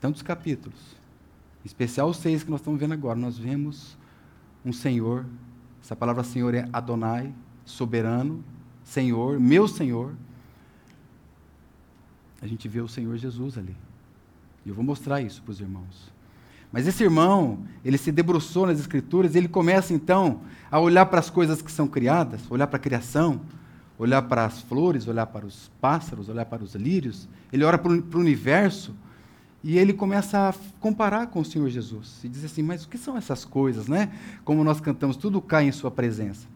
tantos 0.00 0.22
capítulos, 0.22 0.78
em 1.64 1.66
especial 1.66 2.08
os 2.08 2.18
seis 2.18 2.42
que 2.42 2.50
nós 2.50 2.60
estamos 2.60 2.78
vendo 2.78 2.92
agora, 2.92 3.18
nós 3.18 3.38
vemos 3.38 3.96
um 4.64 4.72
Senhor, 4.72 5.24
essa 5.82 5.96
palavra 5.96 6.22
Senhor 6.24 6.54
é 6.54 6.68
Adonai, 6.72 7.32
soberano, 7.64 8.44
Senhor, 8.84 9.38
meu 9.40 9.66
Senhor, 9.66 10.14
a 12.40 12.46
gente 12.46 12.68
vê 12.68 12.80
o 12.80 12.88
Senhor 12.88 13.16
Jesus 13.16 13.58
ali. 13.58 13.76
E 14.64 14.68
eu 14.68 14.74
vou 14.74 14.84
mostrar 14.84 15.20
isso 15.20 15.42
para 15.42 15.52
os 15.52 15.60
irmãos. 15.60 16.12
Mas 16.72 16.86
esse 16.86 17.02
irmão, 17.02 17.60
ele 17.84 17.96
se 17.96 18.12
debruçou 18.12 18.66
nas 18.66 18.78
Escrituras 18.78 19.34
ele 19.34 19.48
começa 19.48 19.94
então 19.94 20.40
a 20.70 20.78
olhar 20.78 21.06
para 21.06 21.20
as 21.20 21.30
coisas 21.30 21.62
que 21.62 21.70
são 21.70 21.86
criadas, 21.86 22.42
olhar 22.50 22.66
para 22.66 22.76
a 22.76 22.80
criação, 22.80 23.40
olhar 23.98 24.22
para 24.22 24.44
as 24.44 24.60
flores, 24.60 25.06
olhar 25.06 25.26
para 25.26 25.46
os 25.46 25.70
pássaros, 25.80 26.28
olhar 26.28 26.46
para 26.46 26.62
os 26.62 26.74
lírios. 26.74 27.28
Ele 27.52 27.64
olha 27.64 27.78
para 27.78 27.92
o 27.92 28.18
universo 28.20 28.94
e 29.62 29.78
ele 29.78 29.92
começa 29.92 30.50
a 30.50 30.54
comparar 30.80 31.28
com 31.28 31.40
o 31.40 31.44
Senhor 31.44 31.68
Jesus. 31.68 32.20
E 32.24 32.28
diz 32.28 32.44
assim: 32.44 32.62
Mas 32.62 32.84
o 32.84 32.88
que 32.88 32.98
são 32.98 33.16
essas 33.16 33.44
coisas, 33.44 33.88
né? 33.88 34.12
Como 34.44 34.62
nós 34.62 34.80
cantamos, 34.80 35.16
tudo 35.16 35.40
cai 35.40 35.66
em 35.66 35.72
Sua 35.72 35.90
presença 35.90 36.46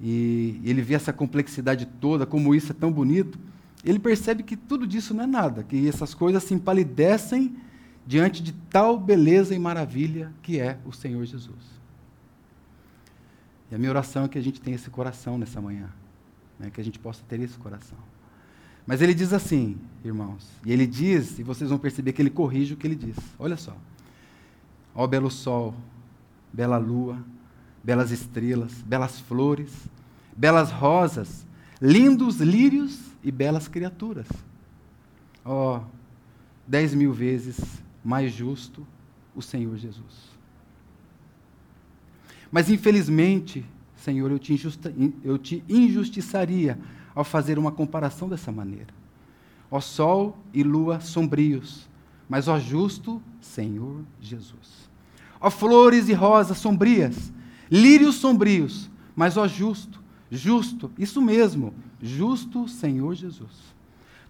e 0.00 0.60
ele 0.64 0.80
vê 0.80 0.94
essa 0.94 1.12
complexidade 1.12 1.84
toda, 1.84 2.24
como 2.24 2.54
isso 2.54 2.72
é 2.72 2.74
tão 2.74 2.90
bonito, 2.90 3.38
ele 3.84 3.98
percebe 3.98 4.42
que 4.42 4.56
tudo 4.56 4.86
disso 4.86 5.12
não 5.12 5.24
é 5.24 5.26
nada, 5.26 5.62
que 5.62 5.86
essas 5.86 6.14
coisas 6.14 6.42
se 6.42 6.54
empalidecem 6.54 7.54
diante 8.06 8.42
de 8.42 8.52
tal 8.52 8.98
beleza 8.98 9.54
e 9.54 9.58
maravilha 9.58 10.32
que 10.42 10.58
é 10.58 10.78
o 10.86 10.92
Senhor 10.92 11.24
Jesus. 11.24 11.80
E 13.70 13.74
a 13.74 13.78
minha 13.78 13.90
oração 13.90 14.24
é 14.24 14.28
que 14.28 14.38
a 14.38 14.42
gente 14.42 14.60
tenha 14.60 14.74
esse 14.74 14.90
coração 14.90 15.36
nessa 15.36 15.60
manhã, 15.60 15.90
né, 16.60 16.70
que 16.70 16.80
a 16.80 16.84
gente 16.84 16.98
possa 16.98 17.22
ter 17.26 17.40
esse 17.40 17.56
coração. 17.58 17.98
Mas 18.86 19.00
ele 19.00 19.14
diz 19.14 19.32
assim, 19.32 19.78
irmãos, 20.04 20.46
e 20.64 20.72
ele 20.72 20.86
diz, 20.86 21.38
e 21.38 21.42
vocês 21.42 21.70
vão 21.70 21.78
perceber 21.78 22.12
que 22.12 22.20
ele 22.20 22.30
corrige 22.30 22.74
o 22.74 22.76
que 22.76 22.86
ele 22.86 22.94
diz. 22.94 23.16
Olha 23.38 23.56
só. 23.56 23.76
Ó 24.94 25.06
belo 25.06 25.30
sol, 25.30 25.74
bela 26.52 26.76
lua, 26.76 27.24
belas 27.82 28.10
estrelas, 28.10 28.74
belas 28.82 29.18
flores, 29.20 29.88
belas 30.36 30.70
rosas, 30.70 31.46
lindos 31.80 32.36
lírios 32.36 33.00
e 33.24 33.30
belas 33.30 33.66
criaturas. 33.66 34.26
Ó, 35.44 35.82
dez 36.66 36.94
mil 36.94 37.12
vezes 37.12 37.82
mais 38.04 38.32
justo 38.32 38.86
o 39.34 39.40
Senhor 39.40 39.76
Jesus. 39.78 40.30
Mas 42.50 42.68
infelizmente, 42.68 43.64
Senhor, 44.00 44.30
eu 44.30 44.38
te, 44.38 44.58
eu 45.22 45.36
te 45.36 45.62
injustiçaria 45.68 46.78
ao 47.14 47.22
fazer 47.22 47.58
uma 47.58 47.70
comparação 47.70 48.28
dessa 48.28 48.50
maneira. 48.50 48.94
Ó 49.70 49.78
sol 49.80 50.38
e 50.54 50.62
lua 50.62 51.00
sombrios, 51.00 51.88
mas 52.28 52.48
ó 52.48 52.58
justo 52.58 53.22
Senhor 53.40 54.02
Jesus. 54.20 54.88
Ó 55.38 55.50
flores 55.50 56.08
e 56.08 56.14
rosas 56.14 56.56
sombrias, 56.58 57.30
lírios 57.70 58.16
sombrios, 58.16 58.90
mas 59.14 59.36
ó 59.36 59.46
justo, 59.46 60.02
justo, 60.30 60.90
isso 60.98 61.20
mesmo, 61.20 61.74
justo 62.00 62.66
Senhor 62.68 63.14
Jesus. 63.14 63.74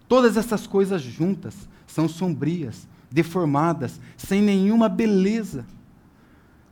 Todas 0.09 0.37
essas 0.37 0.67
coisas 0.67 1.01
juntas 1.01 1.69
são 1.87 2.09
sombrias, 2.09 2.89
deformadas, 3.09 4.01
sem 4.17 4.43
nenhuma 4.43 4.89
beleza, 4.89 5.65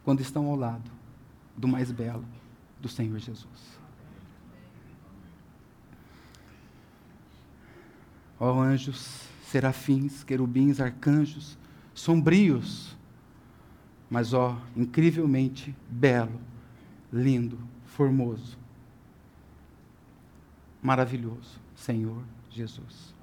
quando 0.05 0.21
estão 0.21 0.47
ao 0.47 0.57
lado 0.57 0.91
do 1.57 1.69
mais 1.69 1.93
belo, 1.93 2.25
do 2.81 2.89
Senhor 2.89 3.19
Jesus. 3.19 3.79
Ó 8.41 8.53
oh, 8.53 8.61
anjos, 8.61 9.29
serafins, 9.45 10.23
querubins, 10.23 10.81
arcanjos, 10.81 11.59
sombrios, 11.93 12.97
mas 14.09 14.33
ó, 14.33 14.57
oh, 14.57 14.81
incrivelmente 14.81 15.75
belo, 15.91 16.41
lindo, 17.13 17.59
formoso, 17.85 18.57
maravilhoso, 20.81 21.61
Senhor 21.75 22.23
Jesus. 22.49 23.15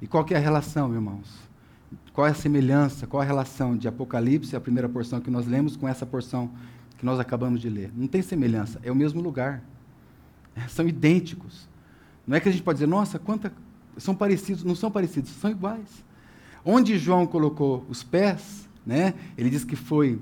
E 0.00 0.06
qual 0.06 0.24
é 0.30 0.36
a 0.36 0.38
relação, 0.38 0.94
irmãos? 0.94 1.50
Qual 2.12 2.26
é 2.26 2.30
a 2.30 2.34
semelhança, 2.34 3.06
qual 3.06 3.20
a 3.20 3.24
relação 3.24 3.76
de 3.76 3.86
Apocalipse, 3.86 4.56
a 4.56 4.60
primeira 4.60 4.88
porção 4.88 5.20
que 5.20 5.30
nós 5.30 5.46
lemos, 5.46 5.76
com 5.76 5.86
essa 5.86 6.06
porção 6.06 6.50
que 7.00 7.06
nós 7.06 7.18
acabamos 7.18 7.62
de 7.62 7.70
ler? 7.70 7.90
Não 7.96 8.06
tem 8.06 8.20
semelhança, 8.20 8.78
é 8.82 8.92
o 8.92 8.94
mesmo 8.94 9.22
lugar. 9.22 9.62
São 10.68 10.86
idênticos. 10.86 11.66
Não 12.26 12.36
é 12.36 12.40
que 12.40 12.48
a 12.48 12.52
gente 12.52 12.62
pode 12.62 12.76
dizer, 12.76 12.86
nossa, 12.86 13.18
quanta. 13.18 13.50
São 13.96 14.14
parecidos, 14.14 14.62
não 14.62 14.74
são 14.74 14.90
parecidos, 14.90 15.30
são 15.30 15.50
iguais. 15.50 16.04
Onde 16.62 16.98
João 16.98 17.26
colocou 17.26 17.86
os 17.88 18.02
pés, 18.02 18.68
né, 18.84 19.14
ele 19.36 19.48
diz 19.48 19.64
que 19.64 19.76
foi 19.76 20.20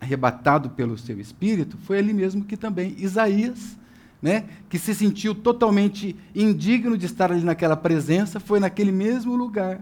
arrebatado 0.00 0.68
pelo 0.70 0.98
seu 0.98 1.20
espírito, 1.20 1.78
foi 1.78 1.98
ali 1.98 2.12
mesmo 2.12 2.44
que 2.44 2.56
também 2.56 2.96
Isaías 2.98 3.78
né, 4.20 4.46
que 4.68 4.78
se 4.78 4.94
sentiu 4.94 5.32
totalmente 5.32 6.16
indigno 6.34 6.98
de 6.98 7.06
estar 7.06 7.30
ali 7.30 7.44
naquela 7.44 7.76
presença, 7.76 8.40
foi 8.40 8.58
naquele 8.58 8.90
mesmo 8.90 9.36
lugar 9.36 9.80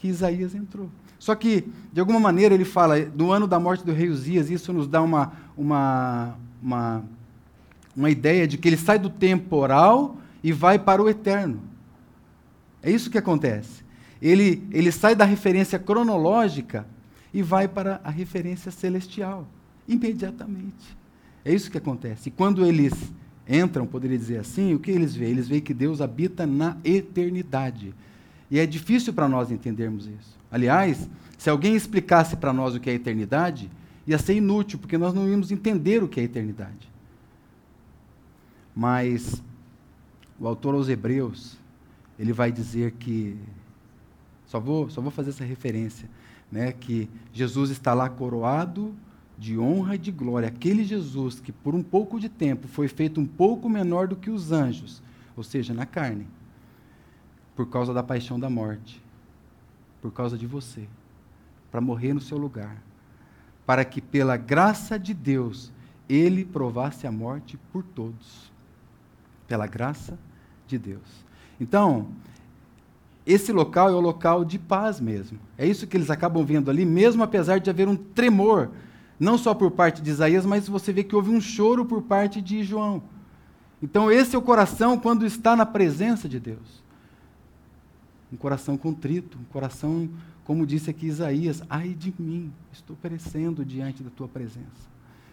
que 0.00 0.08
Isaías 0.08 0.54
entrou. 0.54 0.90
Só 1.18 1.34
que, 1.34 1.68
de 1.92 2.00
alguma 2.00 2.18
maneira, 2.18 2.54
ele 2.54 2.64
fala, 2.64 2.98
no 3.14 3.30
ano 3.30 3.46
da 3.46 3.60
morte 3.60 3.84
do 3.84 3.92
rei 3.92 4.08
Uzias, 4.08 4.50
isso 4.50 4.72
nos 4.72 4.88
dá 4.88 5.02
uma, 5.02 5.32
uma, 5.54 6.34
uma, 6.62 7.04
uma 7.94 8.10
ideia 8.10 8.48
de 8.48 8.56
que 8.56 8.66
ele 8.66 8.78
sai 8.78 8.98
do 8.98 9.10
temporal 9.10 10.16
e 10.42 10.50
vai 10.50 10.78
para 10.78 11.02
o 11.02 11.08
eterno. 11.08 11.60
É 12.82 12.90
isso 12.90 13.10
que 13.10 13.18
acontece. 13.18 13.84
Ele, 14.20 14.66
ele 14.70 14.90
sai 14.90 15.14
da 15.14 15.26
referência 15.26 15.78
cronológica 15.78 16.86
e 17.32 17.42
vai 17.42 17.68
para 17.68 18.00
a 18.02 18.10
referência 18.10 18.70
celestial, 18.70 19.46
imediatamente. 19.86 20.96
É 21.44 21.52
isso 21.52 21.70
que 21.70 21.76
acontece. 21.76 22.30
E 22.30 22.32
quando 22.32 22.64
eles 22.64 22.94
entram, 23.46 23.86
poderia 23.86 24.16
dizer 24.16 24.38
assim, 24.38 24.72
o 24.72 24.78
que 24.78 24.90
eles 24.90 25.14
veem? 25.14 25.32
Eles 25.32 25.48
veem 25.48 25.60
que 25.60 25.74
Deus 25.74 26.00
habita 26.00 26.46
na 26.46 26.78
eternidade. 26.82 27.94
E 28.50 28.58
é 28.58 28.66
difícil 28.66 29.12
para 29.12 29.28
nós 29.28 29.50
entendermos 29.50 30.06
isso. 30.06 30.38
Aliás, 30.50 31.08
se 31.38 31.48
alguém 31.48 31.76
explicasse 31.76 32.36
para 32.36 32.52
nós 32.52 32.74
o 32.74 32.80
que 32.80 32.90
é 32.90 32.94
eternidade, 32.94 33.70
ia 34.06 34.18
ser 34.18 34.34
inútil, 34.34 34.78
porque 34.78 34.98
nós 34.98 35.14
não 35.14 35.28
íamos 35.28 35.52
entender 35.52 36.02
o 36.02 36.08
que 36.08 36.20
é 36.20 36.24
eternidade. 36.24 36.90
Mas 38.74 39.42
o 40.38 40.48
autor 40.48 40.74
aos 40.74 40.88
Hebreus, 40.88 41.56
ele 42.18 42.32
vai 42.32 42.50
dizer 42.50 42.92
que 42.92 43.36
só 44.46 44.58
vou, 44.58 44.90
só 44.90 45.00
vou 45.00 45.10
fazer 45.10 45.30
essa 45.30 45.44
referência, 45.44 46.08
né, 46.50 46.72
que 46.72 47.08
Jesus 47.32 47.70
está 47.70 47.94
lá 47.94 48.08
coroado 48.08 48.94
de 49.38 49.58
honra 49.58 49.94
e 49.94 49.98
de 49.98 50.10
glória, 50.10 50.48
aquele 50.48 50.84
Jesus 50.84 51.40
que 51.40 51.52
por 51.52 51.74
um 51.74 51.82
pouco 51.82 52.18
de 52.18 52.28
tempo 52.28 52.66
foi 52.66 52.88
feito 52.88 53.20
um 53.20 53.26
pouco 53.26 53.68
menor 53.68 54.08
do 54.08 54.16
que 54.16 54.28
os 54.28 54.50
anjos, 54.50 55.00
ou 55.36 55.42
seja, 55.42 55.72
na 55.72 55.86
carne, 55.86 56.26
por 57.60 57.66
causa 57.66 57.92
da 57.92 58.02
paixão 58.02 58.40
da 58.40 58.48
morte, 58.48 59.02
por 60.00 60.10
causa 60.10 60.38
de 60.38 60.46
você, 60.46 60.88
para 61.70 61.78
morrer 61.78 62.14
no 62.14 62.20
seu 62.20 62.38
lugar, 62.38 62.74
para 63.66 63.84
que 63.84 64.00
pela 64.00 64.34
graça 64.38 64.98
de 64.98 65.12
Deus 65.12 65.70
ele 66.08 66.42
provasse 66.42 67.06
a 67.06 67.12
morte 67.12 67.58
por 67.70 67.82
todos. 67.82 68.50
Pela 69.46 69.66
graça 69.66 70.18
de 70.66 70.78
Deus. 70.78 71.02
Então, 71.60 72.08
esse 73.26 73.52
local 73.52 73.90
é 73.90 73.94
o 73.94 74.00
local 74.00 74.42
de 74.42 74.58
paz 74.58 74.98
mesmo. 74.98 75.38
É 75.58 75.66
isso 75.66 75.86
que 75.86 75.98
eles 75.98 76.08
acabam 76.08 76.42
vendo 76.42 76.70
ali, 76.70 76.86
mesmo 76.86 77.22
apesar 77.22 77.60
de 77.60 77.68
haver 77.68 77.88
um 77.88 77.96
tremor 77.96 78.70
não 79.18 79.36
só 79.36 79.52
por 79.52 79.70
parte 79.70 80.00
de 80.00 80.08
Isaías, 80.08 80.46
mas 80.46 80.66
você 80.66 80.94
vê 80.94 81.04
que 81.04 81.14
houve 81.14 81.28
um 81.28 81.42
choro 81.42 81.84
por 81.84 82.00
parte 82.00 82.40
de 82.40 82.64
João. 82.64 83.02
Então, 83.82 84.10
esse 84.10 84.34
é 84.34 84.38
o 84.38 84.42
coração 84.42 84.98
quando 84.98 85.26
está 85.26 85.54
na 85.54 85.66
presença 85.66 86.26
de 86.26 86.40
Deus. 86.40 86.80
Um 88.32 88.36
coração 88.36 88.76
contrito, 88.76 89.38
um 89.38 89.44
coração, 89.44 90.08
como 90.44 90.66
disse 90.66 90.90
aqui 90.90 91.06
Isaías: 91.06 91.62
ai 91.68 91.94
de 91.94 92.14
mim, 92.18 92.52
estou 92.72 92.96
perecendo 92.96 93.64
diante 93.64 94.02
da 94.02 94.10
tua 94.10 94.28
presença. 94.28 94.90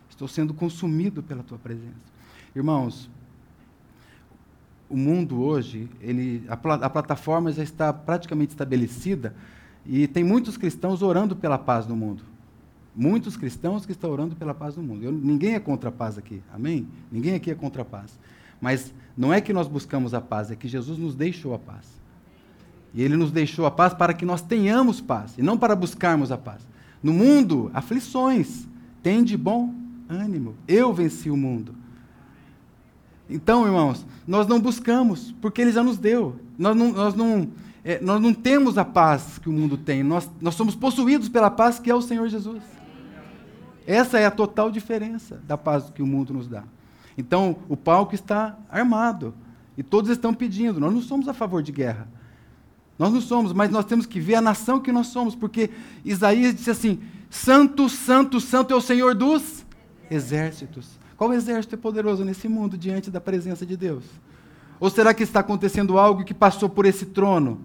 Estou 0.09 0.27
sendo 0.27 0.53
consumido 0.53 1.21
pela 1.21 1.43
tua 1.43 1.57
presença. 1.57 2.17
Irmãos, 2.55 3.09
o 4.89 4.97
mundo 4.97 5.41
hoje, 5.41 5.89
ele, 6.01 6.43
a, 6.47 6.53
a 6.53 6.89
plataforma 6.89 7.51
já 7.51 7.61
está 7.61 7.93
praticamente 7.93 8.51
estabelecida 8.51 9.35
e 9.85 10.07
tem 10.07 10.23
muitos 10.23 10.57
cristãos 10.57 11.01
orando 11.01 11.35
pela 11.35 11.57
paz 11.57 11.85
no 11.85 11.95
mundo 11.95 12.23
muitos 12.97 13.37
cristãos 13.37 13.85
que 13.85 13.91
estão 13.91 14.09
orando 14.09 14.35
pela 14.35 14.55
paz 14.55 14.75
no 14.75 14.81
mundo. 14.81 15.03
Eu, 15.03 15.11
ninguém 15.11 15.53
é 15.53 15.59
contra 15.59 15.89
a 15.89 15.91
paz 15.91 16.17
aqui, 16.17 16.41
amém? 16.51 16.87
Ninguém 17.11 17.35
aqui 17.35 17.51
é 17.51 17.55
contra 17.55 17.83
a 17.83 17.85
paz. 17.85 18.19
Mas 18.59 18.91
não 19.15 19.31
é 19.31 19.39
que 19.39 19.53
nós 19.53 19.67
buscamos 19.67 20.15
a 20.15 20.19
paz, 20.19 20.49
é 20.49 20.55
que 20.55 20.67
Jesus 20.67 20.97
nos 20.97 21.13
deixou 21.13 21.53
a 21.53 21.59
paz. 21.59 21.85
E 22.97 23.03
Ele 23.03 23.15
nos 23.15 23.31
deixou 23.31 23.67
a 23.67 23.69
paz 23.69 23.93
para 23.93 24.11
que 24.11 24.25
nós 24.25 24.41
tenhamos 24.41 24.99
paz, 24.99 25.37
e 25.37 25.43
não 25.43 25.55
para 25.55 25.75
buscarmos 25.75 26.31
a 26.31 26.37
paz. 26.37 26.67
No 27.03 27.13
mundo, 27.13 27.69
aflições. 27.71 28.67
Tem 29.03 29.23
de 29.23 29.37
bom 29.37 29.71
ânimo. 30.09 30.55
Eu 30.67 30.91
venci 30.91 31.29
o 31.29 31.37
mundo. 31.37 31.75
Então, 33.29 33.67
irmãos, 33.67 34.03
nós 34.27 34.47
não 34.47 34.59
buscamos, 34.59 35.31
porque 35.39 35.61
Ele 35.61 35.71
já 35.71 35.83
nos 35.83 35.99
deu. 35.99 36.37
Nós 36.57 36.75
não, 36.75 36.91
nós 36.91 37.13
não, 37.13 37.47
é, 37.85 38.01
nós 38.01 38.19
não 38.19 38.33
temos 38.33 38.79
a 38.79 38.83
paz 38.83 39.37
que 39.37 39.47
o 39.47 39.53
mundo 39.53 39.77
tem. 39.77 40.01
Nós, 40.01 40.27
nós 40.41 40.55
somos 40.55 40.73
possuídos 40.73 41.29
pela 41.29 41.51
paz 41.51 41.77
que 41.77 41.91
é 41.91 41.93
o 41.93 42.01
Senhor 42.01 42.27
Jesus. 42.27 42.63
Essa 43.85 44.17
é 44.17 44.25
a 44.25 44.31
total 44.31 44.71
diferença 44.71 45.39
da 45.47 45.55
paz 45.55 45.91
que 45.91 46.01
o 46.01 46.07
mundo 46.07 46.33
nos 46.33 46.47
dá. 46.47 46.63
Então, 47.15 47.57
o 47.69 47.77
palco 47.77 48.15
está 48.15 48.57
armado. 48.71 49.35
E 49.77 49.83
todos 49.83 50.09
estão 50.09 50.33
pedindo. 50.33 50.79
Nós 50.79 50.91
não 50.91 51.01
somos 51.03 51.27
a 51.27 51.33
favor 51.33 51.61
de 51.61 51.71
guerra. 51.71 52.16
Nós 52.97 53.13
não 53.13 53.21
somos, 53.21 53.53
mas 53.53 53.69
nós 53.69 53.85
temos 53.85 54.05
que 54.05 54.19
ver 54.19 54.35
a 54.35 54.41
nação 54.41 54.79
que 54.79 54.91
nós 54.91 55.07
somos, 55.07 55.35
porque 55.35 55.69
Isaías 56.03 56.55
disse 56.55 56.71
assim: 56.71 56.99
Santo, 57.29 57.87
Santo, 57.89 58.41
Santo 58.41 58.73
é 58.73 58.77
o 58.77 58.81
Senhor 58.81 59.13
dos 59.13 59.65
exércitos. 60.09 60.97
Qual 61.15 61.33
exército 61.33 61.75
é 61.75 61.77
poderoso 61.77 62.23
nesse 62.23 62.47
mundo 62.47 62.77
diante 62.77 63.09
da 63.09 63.19
presença 63.19 63.65
de 63.65 63.75
Deus? 63.75 64.03
Ou 64.79 64.89
será 64.89 65.13
que 65.13 65.23
está 65.23 65.39
acontecendo 65.39 65.97
algo 65.97 66.23
que 66.23 66.33
passou 66.33 66.69
por 66.69 66.85
esse 66.85 67.07
trono? 67.07 67.59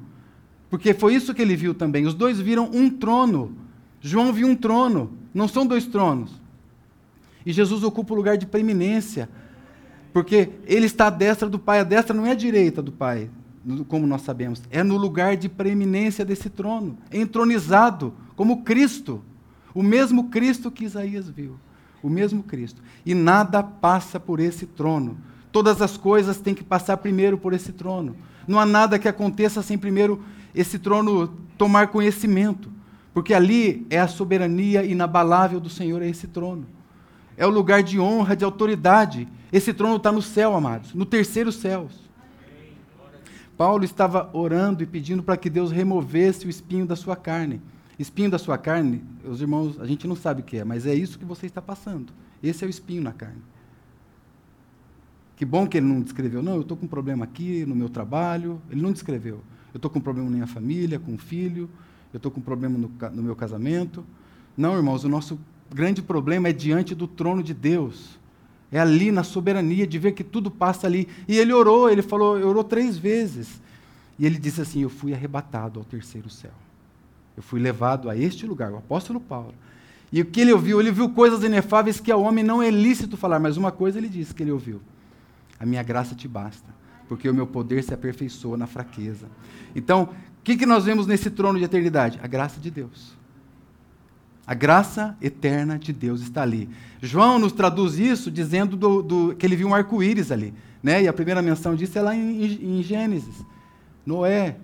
Porque 0.70 0.94
foi 0.94 1.14
isso 1.14 1.34
que 1.34 1.42
ele 1.42 1.54
viu 1.54 1.74
também. 1.74 2.06
Os 2.06 2.14
dois 2.14 2.40
viram 2.40 2.70
um 2.72 2.88
trono. 2.88 3.54
João 4.00 4.32
viu 4.32 4.48
um 4.48 4.56
trono. 4.56 5.12
Não 5.34 5.46
são 5.46 5.66
dois 5.66 5.86
tronos. 5.86 6.40
E 7.44 7.52
Jesus 7.52 7.82
ocupa 7.82 8.14
o 8.14 8.16
lugar 8.16 8.38
de 8.38 8.46
preeminência, 8.46 9.28
porque 10.12 10.50
ele 10.64 10.86
está 10.86 11.08
à 11.08 11.10
destra 11.10 11.48
do 11.48 11.58
Pai. 11.58 11.80
A 11.80 11.84
destra 11.84 12.14
não 12.14 12.24
é 12.24 12.30
a 12.30 12.34
direita 12.34 12.80
do 12.80 12.92
Pai, 12.92 13.28
como 13.88 14.06
nós 14.06 14.22
sabemos. 14.22 14.62
É 14.70 14.82
no 14.82 14.96
lugar 14.96 15.36
de 15.36 15.48
preeminência 15.48 16.24
desse 16.24 16.50
trono, 16.50 16.98
entronizado 17.12 18.14
como 18.34 18.62
Cristo. 18.62 19.22
O 19.74 19.82
mesmo 19.82 20.28
Cristo 20.28 20.70
que 20.70 20.84
Isaías 20.84 21.28
viu. 21.28 21.56
O 22.02 22.10
mesmo 22.10 22.42
Cristo. 22.42 22.82
E 23.06 23.14
nada 23.14 23.62
passa 23.62 24.18
por 24.18 24.40
esse 24.40 24.66
trono. 24.66 25.16
Todas 25.50 25.80
as 25.80 25.96
coisas 25.96 26.38
têm 26.38 26.54
que 26.54 26.64
passar 26.64 26.96
primeiro 26.96 27.38
por 27.38 27.52
esse 27.52 27.72
trono. 27.72 28.16
Não 28.46 28.58
há 28.58 28.66
nada 28.66 28.98
que 28.98 29.08
aconteça 29.08 29.62
sem 29.62 29.78
primeiro 29.78 30.22
esse 30.54 30.78
trono 30.78 31.28
tomar 31.56 31.88
conhecimento. 31.88 32.70
Porque 33.14 33.34
ali 33.34 33.86
é 33.90 34.00
a 34.00 34.08
soberania 34.08 34.84
inabalável 34.84 35.60
do 35.60 35.68
Senhor, 35.68 36.02
é 36.02 36.08
esse 36.08 36.26
trono. 36.26 36.66
é 37.36 37.46
o 37.46 37.50
lugar 37.50 37.82
de 37.82 37.98
honra, 37.98 38.36
de 38.36 38.44
autoridade. 38.44 39.28
Esse 39.52 39.72
trono 39.72 39.96
está 39.96 40.10
no 40.12 40.22
céu, 40.22 40.54
amados, 40.54 40.94
no 40.94 41.04
terceiro 41.04 41.50
céu. 41.52 41.88
Paulo 43.56 43.84
estava 43.84 44.30
orando 44.32 44.82
e 44.82 44.86
pedindo 44.86 45.22
para 45.22 45.36
que 45.36 45.50
Deus 45.50 45.70
removesse 45.70 46.46
o 46.46 46.50
espinho 46.50 46.86
da 46.86 46.96
sua 46.96 47.16
carne. 47.16 47.60
Espinho 47.98 48.30
da 48.30 48.38
sua 48.38 48.58
carne, 48.58 49.04
os 49.24 49.40
irmãos, 49.40 49.78
a 49.80 49.86
gente 49.86 50.06
não 50.08 50.16
sabe 50.16 50.40
o 50.40 50.44
que 50.44 50.56
é, 50.56 50.64
mas 50.64 50.86
é 50.86 50.94
isso 50.94 51.18
que 51.18 51.24
você 51.24 51.46
está 51.46 51.62
passando. 51.62 52.12
Esse 52.42 52.64
é 52.64 52.66
o 52.66 52.70
espinho 52.70 53.02
na 53.02 53.12
carne. 53.12 53.42
Que 55.36 55.44
bom 55.44 55.66
que 55.66 55.76
ele 55.76 55.86
não 55.86 56.00
descreveu. 56.00 56.42
Não, 56.42 56.54
eu 56.54 56.62
estou 56.62 56.76
com 56.76 56.86
um 56.86 56.88
problema 56.88 57.24
aqui 57.24 57.64
no 57.66 57.74
meu 57.74 57.88
trabalho. 57.88 58.60
Ele 58.70 58.80
não 58.80 58.92
descreveu. 58.92 59.40
Eu 59.72 59.78
estou 59.78 59.90
com 59.90 59.98
um 59.98 60.02
problema 60.02 60.28
na 60.28 60.36
minha 60.36 60.46
família, 60.46 60.98
com 60.98 61.14
o 61.14 61.18
filho. 61.18 61.68
Eu 62.12 62.18
estou 62.18 62.30
com 62.30 62.40
um 62.40 62.42
problema 62.42 62.78
no, 62.78 62.90
no 63.12 63.22
meu 63.22 63.34
casamento. 63.34 64.04
Não, 64.56 64.76
irmãos, 64.76 65.02
o 65.04 65.08
nosso 65.08 65.38
grande 65.72 66.02
problema 66.02 66.48
é 66.48 66.52
diante 66.52 66.94
do 66.94 67.06
trono 67.06 67.42
de 67.42 67.54
Deus. 67.54 68.20
É 68.72 68.80
ali 68.80 69.12
na 69.12 69.22
soberania 69.22 69.86
de 69.86 69.98
ver 69.98 70.12
que 70.12 70.24
tudo 70.24 70.50
passa 70.50 70.86
ali. 70.86 71.06
E 71.28 71.38
ele 71.38 71.52
orou, 71.52 71.90
ele 71.90 72.00
falou, 72.00 72.36
orou 72.36 72.64
três 72.64 72.96
vezes. 72.96 73.60
E 74.18 74.24
ele 74.24 74.38
disse 74.38 74.62
assim: 74.62 74.82
Eu 74.82 74.88
fui 74.88 75.12
arrebatado 75.12 75.78
ao 75.78 75.84
terceiro 75.84 76.30
céu. 76.30 76.52
Eu 77.36 77.42
fui 77.42 77.60
levado 77.60 78.08
a 78.08 78.16
este 78.16 78.46
lugar, 78.46 78.72
o 78.72 78.78
apóstolo 78.78 79.20
Paulo. 79.20 79.54
E 80.12 80.20
o 80.20 80.24
que 80.24 80.40
ele 80.40 80.52
ouviu? 80.52 80.80
Ele 80.80 80.90
ouviu 80.90 81.08
coisas 81.10 81.42
inefáveis 81.42 81.98
que 82.00 82.12
ao 82.12 82.22
homem 82.22 82.44
não 82.44 82.62
é 82.62 82.70
lícito 82.70 83.16
falar, 83.16 83.38
mas 83.38 83.56
uma 83.56 83.72
coisa 83.72 83.98
ele 83.98 84.08
disse 84.08 84.34
que 84.34 84.42
ele 84.42 84.52
ouviu: 84.52 84.80
A 85.58 85.66
minha 85.66 85.82
graça 85.82 86.14
te 86.14 86.26
basta, 86.26 86.68
porque 87.08 87.28
o 87.28 87.34
meu 87.34 87.46
poder 87.46 87.82
se 87.82 87.92
aperfeiçoa 87.92 88.56
na 88.56 88.66
fraqueza. 88.66 89.26
Então, 89.74 90.04
o 90.04 90.42
que, 90.42 90.56
que 90.56 90.66
nós 90.66 90.84
vemos 90.84 91.06
nesse 91.06 91.30
trono 91.30 91.58
de 91.58 91.64
eternidade? 91.64 92.18
A 92.22 92.26
graça 92.26 92.60
de 92.60 92.70
Deus. 92.70 93.16
A 94.46 94.54
graça 94.54 95.16
eterna 95.20 95.78
de 95.78 95.92
Deus 95.92 96.20
está 96.20 96.42
ali. 96.42 96.68
João 97.00 97.38
nos 97.38 97.52
traduz 97.52 97.98
isso 97.98 98.30
dizendo 98.30 98.76
do, 98.76 99.02
do, 99.02 99.34
que 99.36 99.46
ele 99.46 99.56
viu 99.56 99.68
um 99.68 99.74
arco-íris 99.74 100.32
ali. 100.32 100.52
Né? 100.82 101.02
E 101.02 101.08
a 101.08 101.12
primeira 101.12 101.40
menção 101.40 101.76
disso 101.76 101.98
é 101.98 102.02
lá 102.02 102.14
em, 102.14 102.78
em 102.78 102.82
Gênesis. 102.82 103.44
Noé, 104.04 104.56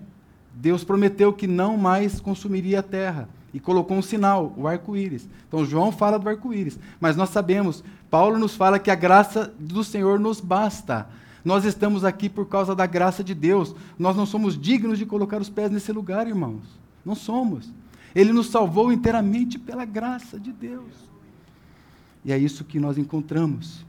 Deus 0.53 0.83
prometeu 0.83 1.31
que 1.31 1.47
não 1.47 1.77
mais 1.77 2.19
consumiria 2.19 2.79
a 2.79 2.83
terra 2.83 3.29
e 3.53 3.59
colocou 3.59 3.97
um 3.97 4.01
sinal, 4.01 4.53
o 4.57 4.67
arco-íris. 4.67 5.27
Então 5.47 5.65
João 5.65 5.91
fala 5.91 6.19
do 6.19 6.27
arco-íris, 6.27 6.77
mas 6.99 7.15
nós 7.15 7.29
sabemos, 7.29 7.83
Paulo 8.09 8.37
nos 8.37 8.55
fala 8.55 8.79
que 8.79 8.91
a 8.91 8.95
graça 8.95 9.53
do 9.57 9.83
Senhor 9.83 10.19
nos 10.19 10.41
basta. 10.41 11.07
Nós 11.43 11.63
estamos 11.63 12.03
aqui 12.03 12.27
por 12.27 12.47
causa 12.47 12.75
da 12.75 12.85
graça 12.85 13.23
de 13.23 13.33
Deus. 13.33 13.73
Nós 13.97 14.15
não 14.15 14.25
somos 14.25 14.59
dignos 14.59 14.97
de 14.97 15.05
colocar 15.05 15.41
os 15.41 15.49
pés 15.49 15.71
nesse 15.71 15.91
lugar, 15.91 16.27
irmãos. 16.27 16.63
Não 17.05 17.15
somos. 17.15 17.71
Ele 18.15 18.33
nos 18.33 18.47
salvou 18.47 18.91
inteiramente 18.91 19.59
pela 19.59 19.85
graça 19.85 20.39
de 20.39 20.51
Deus. 20.51 21.09
E 22.23 22.31
é 22.31 22.37
isso 22.37 22.63
que 22.63 22.79
nós 22.79 22.97
encontramos 22.97 23.85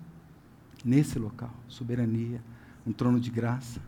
nesse 0.84 1.18
local: 1.18 1.50
soberania, 1.68 2.42
um 2.86 2.92
trono 2.92 3.18
de 3.18 3.30
graça. 3.30 3.80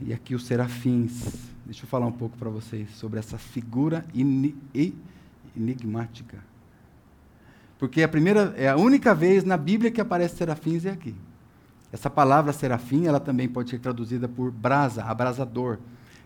E 0.00 0.12
aqui 0.12 0.34
os 0.34 0.44
serafins. 0.44 1.52
Deixa 1.64 1.84
eu 1.84 1.88
falar 1.88 2.06
um 2.06 2.12
pouco 2.12 2.36
para 2.36 2.50
vocês 2.50 2.90
sobre 2.90 3.18
essa 3.18 3.38
figura 3.38 4.04
enigmática. 5.56 6.38
Porque 7.78 8.02
a 8.02 8.08
primeira, 8.08 8.54
é 8.56 8.68
a 8.68 8.76
única 8.76 9.14
vez 9.14 9.44
na 9.44 9.56
Bíblia 9.56 9.90
que 9.90 10.00
aparece 10.00 10.36
serafins 10.36 10.84
é 10.84 10.90
aqui. 10.90 11.14
Essa 11.92 12.10
palavra 12.10 12.52
serafim, 12.52 13.06
ela 13.06 13.20
também 13.20 13.48
pode 13.48 13.70
ser 13.70 13.78
traduzida 13.78 14.28
por 14.28 14.50
brasa, 14.50 15.04
abrasador. 15.04 15.78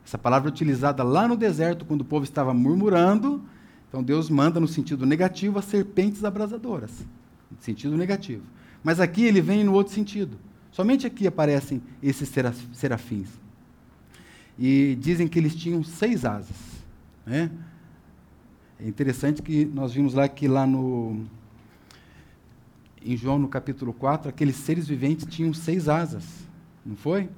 Essa 0.08 0.16
palavra 0.16 0.48
é 0.48 0.50
utilizada 0.50 1.02
lá 1.02 1.28
no 1.28 1.36
deserto, 1.36 1.84
quando 1.84 2.00
o 2.00 2.04
povo 2.04 2.24
estava 2.24 2.54
murmurando. 2.54 3.44
Então 3.86 4.02
Deus 4.02 4.30
manda 4.30 4.58
no 4.58 4.66
sentido 4.66 5.04
negativo 5.04 5.58
as 5.58 5.66
serpentes 5.66 6.24
abrasadoras. 6.24 7.04
No 7.50 7.58
sentido 7.60 7.94
negativo. 7.94 8.42
Mas 8.82 9.00
aqui 9.00 9.26
ele 9.26 9.42
vem 9.42 9.62
no 9.62 9.74
outro 9.74 9.92
sentido. 9.92 10.38
Somente 10.72 11.06
aqui 11.06 11.26
aparecem 11.26 11.82
esses 12.02 12.32
serafins. 12.72 13.28
E 14.58 14.96
dizem 14.98 15.28
que 15.28 15.38
eles 15.38 15.54
tinham 15.54 15.84
seis 15.84 16.24
asas. 16.24 16.56
Né? 17.26 17.50
É 18.80 18.88
interessante 18.88 19.42
que 19.42 19.66
nós 19.66 19.92
vimos 19.92 20.14
lá 20.14 20.26
que 20.26 20.48
lá 20.48 20.66
no. 20.66 21.26
Em 23.04 23.14
João, 23.14 23.38
no 23.38 23.46
capítulo 23.46 23.92
4, 23.92 24.30
aqueles 24.30 24.56
seres 24.56 24.88
viventes 24.88 25.26
tinham 25.26 25.52
seis 25.52 25.86
asas. 25.86 26.24
Não 26.84 26.96
foi? 26.96 27.28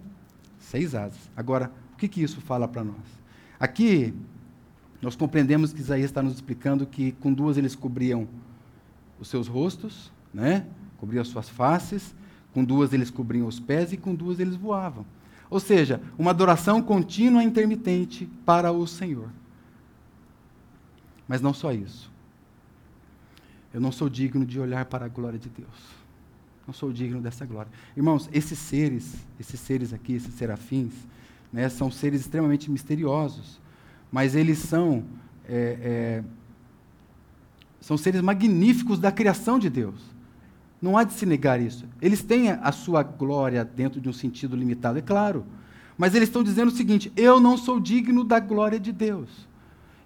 Seis 0.61 0.95
asas. 0.95 1.19
Agora, 1.37 1.73
que, 2.01 2.09
que 2.09 2.23
isso 2.23 2.41
fala 2.41 2.67
para 2.67 2.83
nós? 2.83 3.21
Aqui, 3.59 4.15
nós 5.03 5.15
compreendemos 5.15 5.73
que 5.73 5.81
Isaías 5.81 6.11
está 6.11 6.23
nos 6.23 6.35
explicando 6.35 6.87
que 6.87 7.13
com 7.13 7.33
duas 7.33 7.59
eles 7.59 7.75
cobriam 7.75 8.27
os 9.19 9.29
seus 9.29 9.47
rostos, 9.47 10.11
né? 10.33 10.67
cobriam 10.97 11.21
as 11.21 11.29
suas 11.29 11.49
faces, 11.49 12.15
com 12.53 12.65
duas 12.65 12.93
eles 12.93 13.11
cobriam 13.11 13.47
os 13.47 13.61
pés 13.61 13.93
e 13.93 13.97
com 13.97 14.15
duas 14.15 14.41
eles 14.41 14.57
voavam. 14.57 15.05
Ou 15.51 15.61
seja, 15.61 16.01
uma 16.19 16.31
adoração 16.31 16.81
contínua 16.83 17.43
e 17.43 17.47
intermitente 17.47 18.27
para 18.47 18.73
o 18.73 18.87
Senhor. 18.87 19.29
Mas 21.29 21.41
não 21.41 21.53
só 21.53 21.73
isso. 21.73 22.11
Eu 23.73 23.81
não 23.81 23.93
sou 23.93 24.09
digno 24.09 24.45
de 24.45 24.59
olhar 24.59 24.85
para 24.87 25.05
a 25.05 25.09
glória 25.09 25.39
de 25.39 25.49
Deus. 25.49 26.01
Não 26.67 26.75
sou 26.75 26.93
digno 26.93 27.21
dessa 27.21 27.45
glória. 27.45 27.71
Irmãos, 27.97 28.29
esses 28.33 28.59
seres, 28.59 29.15
esses 29.39 29.59
seres 29.61 29.93
aqui, 29.93 30.15
esses 30.15 30.35
serafins, 30.35 30.93
né, 31.53 31.69
são 31.69 31.91
seres 31.91 32.21
extremamente 32.21 32.71
misteriosos. 32.71 33.61
Mas 34.11 34.35
eles 34.35 34.59
são, 34.59 35.05
é, 35.49 35.79
é, 35.83 36.25
são 37.81 37.97
seres 37.97 38.21
magníficos 38.21 38.99
da 38.99 39.13
criação 39.13 39.59
de 39.59 39.71
Deus. 39.71 40.01
Não 40.81 40.97
há 40.97 41.05
de 41.05 41.13
se 41.13 41.27
negar 41.27 41.61
isso. 41.61 41.85
Eles 42.01 42.23
têm 42.23 42.51
a 42.51 42.73
sua 42.73 43.03
glória 43.03 43.65
dentro 43.65 44.01
de 44.01 44.09
um 44.09 44.13
sentido 44.13 44.57
limitado, 44.57 44.99
é 44.99 45.03
claro. 45.03 45.45
Mas 45.97 46.15
eles 46.15 46.29
estão 46.29 46.43
dizendo 46.43 46.69
o 46.69 46.75
seguinte: 46.75 47.13
eu 47.17 47.39
não 47.39 47.59
sou 47.59 47.79
digno 47.79 48.25
da 48.25 48.41
glória 48.41 48.81
de 48.81 48.91
Deus. 48.91 49.29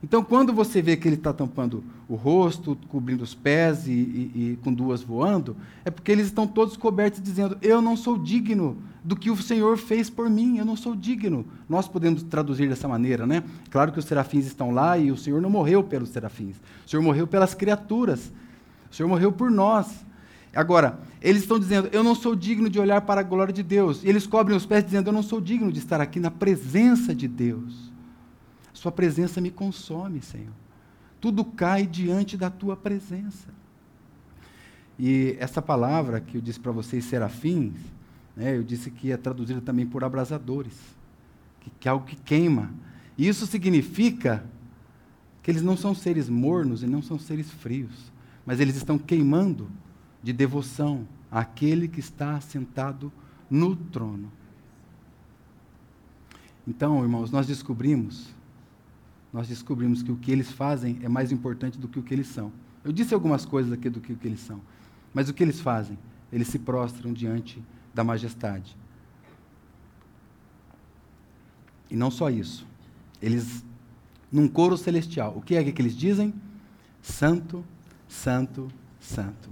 Então, 0.04 0.22
quando 0.22 0.52
você 0.52 0.82
vê 0.82 0.98
que 0.98 1.08
ele 1.08 1.14
está 1.14 1.32
tampando 1.32 1.82
o 2.06 2.14
rosto, 2.14 2.76
cobrindo 2.90 3.24
os 3.24 3.34
pés 3.34 3.86
e, 3.86 3.90
e, 3.90 4.32
e, 4.34 4.58
com 4.62 4.70
duas 4.70 5.00
voando, 5.00 5.56
é 5.82 5.90
porque 5.90 6.12
eles 6.12 6.26
estão 6.26 6.46
todos 6.46 6.76
cobertos, 6.76 7.22
dizendo: 7.22 7.56
Eu 7.62 7.80
não 7.80 7.96
sou 7.96 8.18
digno 8.18 8.76
do 9.02 9.16
que 9.16 9.30
o 9.30 9.36
Senhor 9.38 9.78
fez 9.78 10.10
por 10.10 10.28
mim, 10.28 10.58
eu 10.58 10.64
não 10.66 10.76
sou 10.76 10.94
digno. 10.94 11.46
Nós 11.66 11.88
podemos 11.88 12.22
traduzir 12.22 12.68
dessa 12.68 12.86
maneira, 12.86 13.26
né? 13.26 13.42
Claro 13.70 13.92
que 13.92 13.98
os 13.98 14.04
serafins 14.04 14.44
estão 14.44 14.72
lá 14.72 14.98
e 14.98 15.10
o 15.10 15.16
Senhor 15.16 15.40
não 15.40 15.48
morreu 15.48 15.82
pelos 15.82 16.10
serafins, 16.10 16.56
o 16.86 16.90
Senhor 16.90 17.02
morreu 17.02 17.26
pelas 17.26 17.54
criaturas, 17.54 18.30
o 18.92 18.94
Senhor 18.94 19.08
morreu 19.08 19.32
por 19.32 19.50
nós. 19.50 20.04
Agora, 20.54 21.00
eles 21.22 21.40
estão 21.40 21.58
dizendo, 21.58 21.88
eu 21.92 22.04
não 22.04 22.14
sou 22.14 22.36
digno 22.36 22.68
de 22.68 22.78
olhar 22.78 23.00
para 23.00 23.22
a 23.22 23.24
glória 23.24 23.54
de 23.54 23.62
Deus. 23.62 24.04
E 24.04 24.08
eles 24.08 24.26
cobrem 24.26 24.54
os 24.54 24.66
pés 24.66 24.84
dizendo, 24.84 25.08
eu 25.08 25.14
não 25.14 25.22
sou 25.22 25.40
digno 25.40 25.72
de 25.72 25.78
estar 25.78 25.98
aqui 25.98 26.20
na 26.20 26.30
presença 26.30 27.14
de 27.14 27.26
Deus. 27.26 27.93
Sua 28.84 28.92
presença 28.92 29.40
me 29.40 29.50
consome, 29.50 30.20
Senhor. 30.20 30.52
Tudo 31.18 31.42
cai 31.42 31.86
diante 31.86 32.36
da 32.36 32.50
tua 32.50 32.76
presença. 32.76 33.48
E 34.98 35.34
essa 35.40 35.62
palavra 35.62 36.20
que 36.20 36.36
eu 36.36 36.40
disse 36.42 36.60
para 36.60 36.70
vocês, 36.70 37.06
serafins, 37.06 37.72
né, 38.36 38.54
eu 38.54 38.62
disse 38.62 38.90
que 38.90 39.10
é 39.10 39.16
traduzida 39.16 39.62
também 39.62 39.86
por 39.86 40.04
abrasadores, 40.04 40.78
que, 41.60 41.70
que 41.80 41.88
é 41.88 41.92
algo 41.92 42.04
que 42.04 42.14
queima. 42.14 42.74
E 43.16 43.26
isso 43.26 43.46
significa 43.46 44.44
que 45.42 45.50
eles 45.50 45.62
não 45.62 45.78
são 45.78 45.94
seres 45.94 46.28
mornos 46.28 46.82
e 46.82 46.86
não 46.86 47.00
são 47.00 47.18
seres 47.18 47.50
frios, 47.50 48.12
mas 48.44 48.60
eles 48.60 48.76
estão 48.76 48.98
queimando 48.98 49.70
de 50.22 50.30
devoção 50.30 51.08
àquele 51.30 51.88
que 51.88 52.00
está 52.00 52.38
sentado 52.38 53.10
no 53.48 53.74
trono. 53.74 54.30
Então, 56.68 57.02
irmãos, 57.02 57.30
nós 57.30 57.46
descobrimos, 57.46 58.33
nós 59.34 59.48
descobrimos 59.48 60.00
que 60.00 60.12
o 60.12 60.16
que 60.16 60.30
eles 60.30 60.52
fazem 60.52 61.00
é 61.02 61.08
mais 61.08 61.32
importante 61.32 61.76
do 61.76 61.88
que 61.88 61.98
o 61.98 62.02
que 62.04 62.14
eles 62.14 62.28
são. 62.28 62.52
Eu 62.84 62.92
disse 62.92 63.12
algumas 63.12 63.44
coisas 63.44 63.72
aqui 63.72 63.90
do 63.90 64.00
que 64.00 64.12
o 64.12 64.16
que 64.16 64.28
eles 64.28 64.38
são, 64.38 64.60
mas 65.12 65.28
o 65.28 65.34
que 65.34 65.42
eles 65.42 65.60
fazem? 65.60 65.98
Eles 66.32 66.46
se 66.46 66.58
prostram 66.60 67.12
diante 67.12 67.60
da 67.92 68.04
majestade. 68.04 68.76
E 71.90 71.96
não 71.96 72.12
só 72.12 72.30
isso. 72.30 72.64
Eles, 73.20 73.64
num 74.30 74.46
coro 74.46 74.76
celestial, 74.76 75.36
o 75.36 75.42
que 75.42 75.56
é 75.56 75.72
que 75.72 75.82
eles 75.82 75.96
dizem? 75.96 76.32
Santo, 77.02 77.64
Santo, 78.06 78.68
Santo 79.00 79.50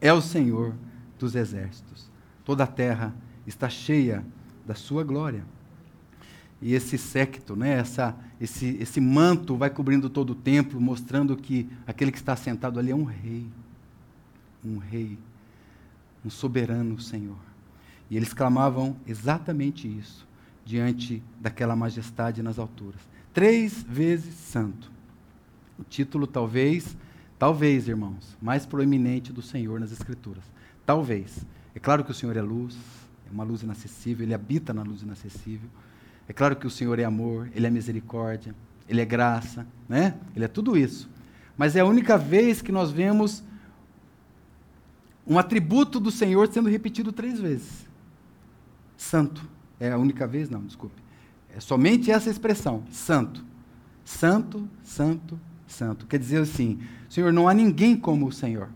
é 0.00 0.12
o 0.12 0.22
Senhor 0.22 0.74
dos 1.16 1.36
exércitos. 1.36 2.10
Toda 2.44 2.64
a 2.64 2.66
terra 2.66 3.14
está 3.46 3.68
cheia 3.68 4.24
da 4.66 4.74
sua 4.74 5.04
glória. 5.04 5.44
E 6.62 6.74
esse 6.74 6.96
séquito, 6.96 7.56
né, 7.56 7.72
essa, 7.72 8.16
esse, 8.40 8.76
esse 8.80 9.00
manto 9.00 9.56
vai 9.56 9.68
cobrindo 9.68 10.08
todo 10.08 10.30
o 10.30 10.34
templo, 10.34 10.80
mostrando 10.80 11.36
que 11.36 11.68
aquele 11.86 12.12
que 12.12 12.18
está 12.18 12.36
sentado 12.36 12.78
ali 12.78 12.92
é 12.92 12.94
um 12.94 13.04
rei. 13.04 13.46
Um 14.64 14.78
rei. 14.78 15.18
Um 16.24 16.30
soberano 16.30 17.00
Senhor. 17.00 17.36
E 18.08 18.16
eles 18.16 18.32
clamavam 18.32 18.96
exatamente 19.06 19.88
isso, 19.88 20.26
diante 20.64 21.22
daquela 21.40 21.74
majestade 21.74 22.42
nas 22.42 22.58
alturas. 22.58 23.00
Três 23.34 23.82
vezes 23.82 24.34
santo. 24.34 24.90
O 25.78 25.82
título 25.82 26.26
talvez 26.26 26.96
talvez, 27.42 27.88
irmãos, 27.88 28.38
mais 28.40 28.64
proeminente 28.64 29.32
do 29.32 29.42
Senhor 29.42 29.80
nas 29.80 29.90
Escrituras. 29.90 30.44
Talvez. 30.86 31.44
É 31.74 31.80
claro 31.80 32.04
que 32.04 32.12
o 32.12 32.14
Senhor 32.14 32.36
é 32.36 32.40
luz, 32.40 32.78
é 33.28 33.32
uma 33.32 33.42
luz 33.42 33.64
inacessível, 33.64 34.24
ele 34.24 34.32
habita 34.32 34.72
na 34.72 34.84
luz 34.84 35.02
inacessível. 35.02 35.68
É 36.28 36.32
claro 36.32 36.56
que 36.56 36.66
o 36.66 36.70
Senhor 36.70 36.98
é 36.98 37.04
amor, 37.04 37.50
ele 37.54 37.66
é 37.66 37.70
misericórdia, 37.70 38.54
ele 38.88 39.00
é 39.00 39.04
graça, 39.04 39.66
né? 39.88 40.14
Ele 40.34 40.44
é 40.44 40.48
tudo 40.48 40.76
isso. 40.76 41.10
Mas 41.56 41.76
é 41.76 41.80
a 41.80 41.84
única 41.84 42.16
vez 42.16 42.62
que 42.62 42.72
nós 42.72 42.90
vemos 42.90 43.42
um 45.26 45.38
atributo 45.38 46.00
do 46.00 46.10
Senhor 46.10 46.48
sendo 46.48 46.68
repetido 46.68 47.12
três 47.12 47.38
vezes. 47.40 47.86
Santo. 48.96 49.48
É 49.78 49.90
a 49.90 49.98
única 49.98 50.26
vez? 50.26 50.48
Não, 50.48 50.62
desculpe. 50.62 51.02
É 51.54 51.60
somente 51.60 52.10
essa 52.10 52.30
expressão, 52.30 52.84
santo. 52.90 53.44
Santo, 54.04 54.68
santo, 54.82 55.38
santo. 55.66 56.06
Quer 56.06 56.18
dizer 56.18 56.38
assim, 56.38 56.80
Senhor, 57.08 57.32
não 57.32 57.48
há 57.48 57.54
ninguém 57.54 57.96
como 57.96 58.26
o 58.26 58.32
Senhor. 58.32 58.68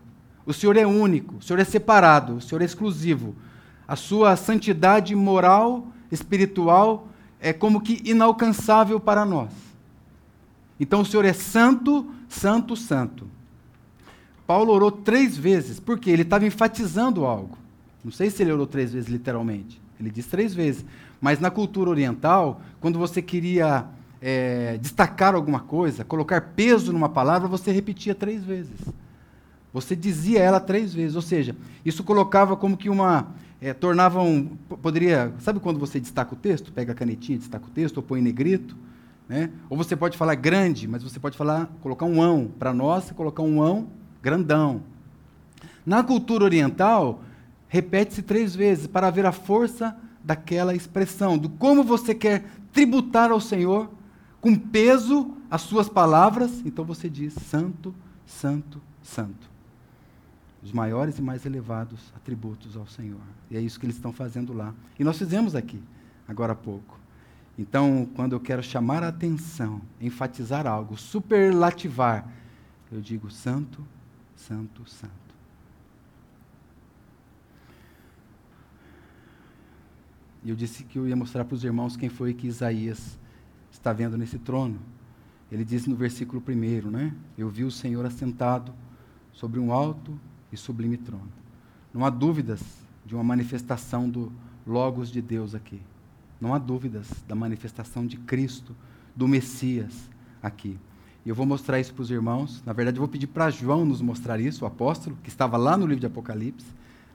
O 0.45 0.53
Senhor 0.53 0.77
é 0.77 0.85
único, 0.85 1.35
o 1.37 1.41
Senhor 1.41 1.59
é 1.59 1.63
separado, 1.63 2.35
o 2.35 2.41
Senhor 2.41 2.61
é 2.61 2.65
exclusivo. 2.65 3.35
A 3.87 3.95
sua 3.95 4.35
santidade 4.35 5.15
moral, 5.15 5.87
espiritual, 6.11 7.09
é 7.47 7.53
como 7.53 7.81
que 7.81 8.01
inalcançável 8.03 8.99
para 8.99 9.25
nós. 9.25 9.51
Então 10.79 11.01
o 11.01 11.05
Senhor 11.05 11.25
é 11.25 11.33
santo, 11.33 12.05
santo, 12.27 12.75
santo. 12.75 13.27
Paulo 14.45 14.71
orou 14.73 14.91
três 14.91 15.37
vezes, 15.37 15.79
porque 15.79 16.09
ele 16.09 16.21
estava 16.21 16.45
enfatizando 16.45 17.25
algo. 17.25 17.57
Não 18.03 18.11
sei 18.11 18.29
se 18.29 18.43
ele 18.43 18.51
orou 18.51 18.67
três 18.67 18.93
vezes 18.93 19.09
literalmente. 19.09 19.81
Ele 19.99 20.09
diz 20.09 20.25
três 20.27 20.53
vezes. 20.53 20.85
Mas 21.19 21.39
na 21.39 21.49
cultura 21.49 21.89
oriental, 21.89 22.61
quando 22.79 22.99
você 22.99 23.21
queria 23.21 23.85
é, 24.21 24.77
destacar 24.77 25.35
alguma 25.35 25.59
coisa, 25.59 26.03
colocar 26.03 26.41
peso 26.55 26.93
numa 26.93 27.09
palavra, 27.09 27.47
você 27.47 27.71
repetia 27.71 28.13
três 28.13 28.43
vezes. 28.43 28.79
Você 29.73 29.95
dizia 29.95 30.39
ela 30.39 30.59
três 30.59 30.93
vezes. 30.93 31.15
Ou 31.15 31.21
seja, 31.21 31.55
isso 31.83 32.03
colocava 32.03 32.55
como 32.55 32.77
que 32.77 32.89
uma. 32.89 33.27
É, 33.59 33.73
tornava 33.73 34.21
um. 34.21 34.45
Poderia. 34.81 35.33
Sabe 35.39 35.59
quando 35.59 35.79
você 35.79 35.99
destaca 35.99 36.33
o 36.33 36.37
texto? 36.37 36.71
Pega 36.71 36.91
a 36.91 36.95
canetinha, 36.95 37.37
destaca 37.37 37.65
o 37.65 37.69
texto, 37.69 37.97
ou 37.97 38.03
põe 38.03 38.19
em 38.19 38.23
negrito? 38.23 38.75
Né? 39.27 39.49
Ou 39.69 39.75
você 39.75 39.95
pode 39.95 40.17
falar 40.17 40.35
grande, 40.35 40.87
mas 40.87 41.03
você 41.03 41.19
pode 41.19 41.37
falar, 41.37 41.67
colocar 41.81 42.05
um 42.05 42.21
ão. 42.21 42.51
Para 42.59 42.73
nós, 42.73 43.11
colocar 43.11 43.43
um 43.43 43.61
ão 43.61 43.87
grandão. 44.21 44.81
Na 45.85 46.03
cultura 46.03 46.43
oriental, 46.43 47.21
repete-se 47.67 48.21
três 48.21 48.55
vezes 48.55 48.87
para 48.87 49.09
ver 49.09 49.25
a 49.25 49.31
força 49.31 49.95
daquela 50.23 50.75
expressão, 50.75 51.37
do 51.37 51.49
como 51.49 51.83
você 51.83 52.13
quer 52.13 52.45
tributar 52.71 53.31
ao 53.31 53.39
Senhor 53.39 53.89
com 54.41 54.55
peso 54.55 55.31
as 55.49 55.61
suas 55.61 55.89
palavras. 55.89 56.61
Então 56.65 56.85
você 56.85 57.09
diz: 57.09 57.33
Santo, 57.33 57.93
Santo, 58.25 58.81
Santo. 59.01 59.56
Os 60.61 60.71
maiores 60.71 61.17
e 61.17 61.21
mais 61.21 61.45
elevados 61.45 62.11
atributos 62.15 62.75
ao 62.75 62.87
Senhor. 62.87 63.21
E 63.49 63.57
é 63.57 63.61
isso 63.61 63.79
que 63.79 63.85
eles 63.85 63.95
estão 63.95 64.11
fazendo 64.11 64.53
lá. 64.53 64.73
E 64.97 65.03
nós 65.03 65.17
fizemos 65.17 65.55
aqui, 65.55 65.81
agora 66.27 66.53
há 66.53 66.55
pouco. 66.55 66.99
Então, 67.57 68.07
quando 68.15 68.33
eu 68.33 68.39
quero 68.39 68.61
chamar 68.61 69.03
a 69.03 69.07
atenção, 69.07 69.81
enfatizar 69.99 70.67
algo, 70.67 70.95
superlativar, 70.97 72.27
eu 72.91 73.01
digo 73.01 73.31
santo, 73.31 73.85
santo, 74.35 74.87
santo. 74.87 75.27
E 80.43 80.49
eu 80.49 80.55
disse 80.55 80.83
que 80.83 80.97
eu 80.97 81.07
ia 81.07 81.15
mostrar 81.15 81.43
para 81.45 81.55
os 81.55 81.63
irmãos 81.63 81.97
quem 81.97 82.09
foi 82.09 82.33
que 82.33 82.47
Isaías 82.47 83.17
está 83.71 83.91
vendo 83.91 84.17
nesse 84.17 84.37
trono. 84.37 84.79
Ele 85.51 85.65
diz 85.65 85.85
no 85.87 85.95
versículo 85.95 86.43
1, 86.47 86.89
né? 86.89 87.13
Eu 87.37 87.49
vi 87.49 87.63
o 87.63 87.71
Senhor 87.71 88.05
assentado 88.05 88.73
sobre 89.33 89.59
um 89.59 89.71
alto 89.71 90.17
e 90.51 90.57
sublime 90.57 90.97
trono. 90.97 91.29
Não 91.93 92.05
há 92.05 92.09
dúvidas 92.09 92.61
de 93.05 93.15
uma 93.15 93.23
manifestação 93.23 94.09
do 94.09 94.31
Logos 94.65 95.09
de 95.11 95.21
Deus 95.21 95.55
aqui. 95.55 95.81
Não 96.39 96.53
há 96.53 96.57
dúvidas 96.57 97.07
da 97.27 97.33
manifestação 97.33 98.05
de 98.05 98.17
Cristo, 98.17 98.75
do 99.15 99.27
Messias 99.27 100.09
aqui. 100.41 100.77
E 101.25 101.29
eu 101.29 101.35
vou 101.35 101.45
mostrar 101.45 101.79
isso 101.79 101.93
para 101.93 102.03
os 102.03 102.11
irmãos. 102.11 102.61
Na 102.65 102.73
verdade, 102.73 102.97
eu 102.97 103.01
vou 103.01 103.07
pedir 103.07 103.27
para 103.27 103.49
João 103.49 103.85
nos 103.85 104.01
mostrar 104.01 104.39
isso, 104.39 104.63
o 104.63 104.67
apóstolo, 104.67 105.17
que 105.23 105.29
estava 105.29 105.57
lá 105.57 105.75
no 105.75 105.85
livro 105.85 105.99
de 105.99 106.05
Apocalipse, 106.05 106.67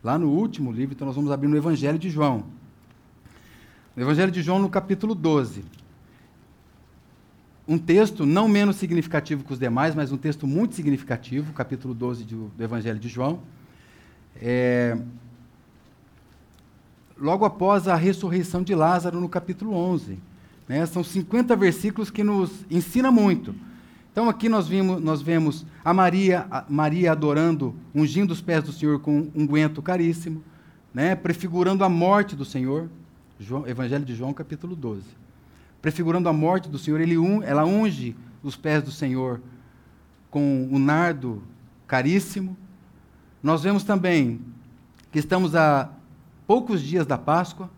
lá 0.02 0.18
no 0.18 0.28
último 0.28 0.72
livro. 0.72 0.94
Então, 0.94 1.06
nós 1.06 1.16
vamos 1.16 1.30
abrir 1.30 1.48
no 1.48 1.56
Evangelho 1.56 1.98
de 1.98 2.10
João. 2.10 2.44
No 3.94 4.02
Evangelho 4.02 4.32
de 4.32 4.42
João, 4.42 4.58
no 4.58 4.68
capítulo 4.68 5.14
12. 5.14 5.64
Um 7.66 7.78
texto 7.78 8.26
não 8.26 8.48
menos 8.48 8.76
significativo 8.76 9.44
que 9.44 9.52
os 9.52 9.58
demais, 9.58 9.94
mas 9.94 10.10
um 10.10 10.16
texto 10.16 10.46
muito 10.46 10.74
significativo, 10.74 11.52
capítulo 11.52 11.94
12 11.94 12.24
do, 12.24 12.48
do 12.48 12.64
Evangelho 12.64 12.98
de 12.98 13.08
João. 13.08 13.40
É, 14.40 14.98
logo 17.16 17.44
após 17.44 17.86
a 17.86 17.94
ressurreição 17.94 18.62
de 18.62 18.74
Lázaro, 18.74 19.20
no 19.20 19.28
capítulo 19.28 19.74
11. 19.74 20.18
Né? 20.68 20.84
São 20.86 21.04
50 21.04 21.54
versículos 21.54 22.10
que 22.10 22.24
nos 22.24 22.50
ensina 22.68 23.12
muito. 23.12 23.54
Então 24.10 24.28
aqui 24.28 24.48
nós, 24.48 24.66
vimos, 24.66 25.00
nós 25.00 25.22
vemos 25.22 25.64
a 25.84 25.94
Maria, 25.94 26.46
a 26.50 26.64
Maria 26.68 27.12
adorando, 27.12 27.74
ungindo 27.94 28.32
os 28.32 28.42
pés 28.42 28.64
do 28.64 28.72
Senhor 28.72 29.00
com 29.00 29.20
um 29.20 29.30
unguento 29.34 29.80
caríssimo, 29.80 30.42
né, 30.92 31.14
prefigurando 31.14 31.84
a 31.84 31.88
morte 31.88 32.34
do 32.34 32.44
Senhor. 32.44 32.90
João, 33.38 33.66
Evangelho 33.66 34.04
de 34.04 34.14
João, 34.14 34.34
capítulo 34.34 34.76
12. 34.76 35.21
Prefigurando 35.82 36.28
a 36.28 36.32
morte 36.32 36.68
do 36.70 36.78
Senhor, 36.78 37.00
ele 37.00 37.16
ela 37.44 37.64
unge 37.64 38.16
os 38.42 38.56
pés 38.56 38.82
do 38.82 38.90
Senhor 38.90 39.40
com 40.30 40.68
um 40.70 40.78
nardo 40.78 41.42
caríssimo. 41.86 42.56
Nós 43.42 43.62
vemos 43.62 43.84
também 43.84 44.40
que 45.10 45.18
estamos 45.18 45.54
a 45.54 45.90
poucos 46.46 46.80
dias 46.80 47.06
da 47.06 47.18
Páscoa, 47.18 47.68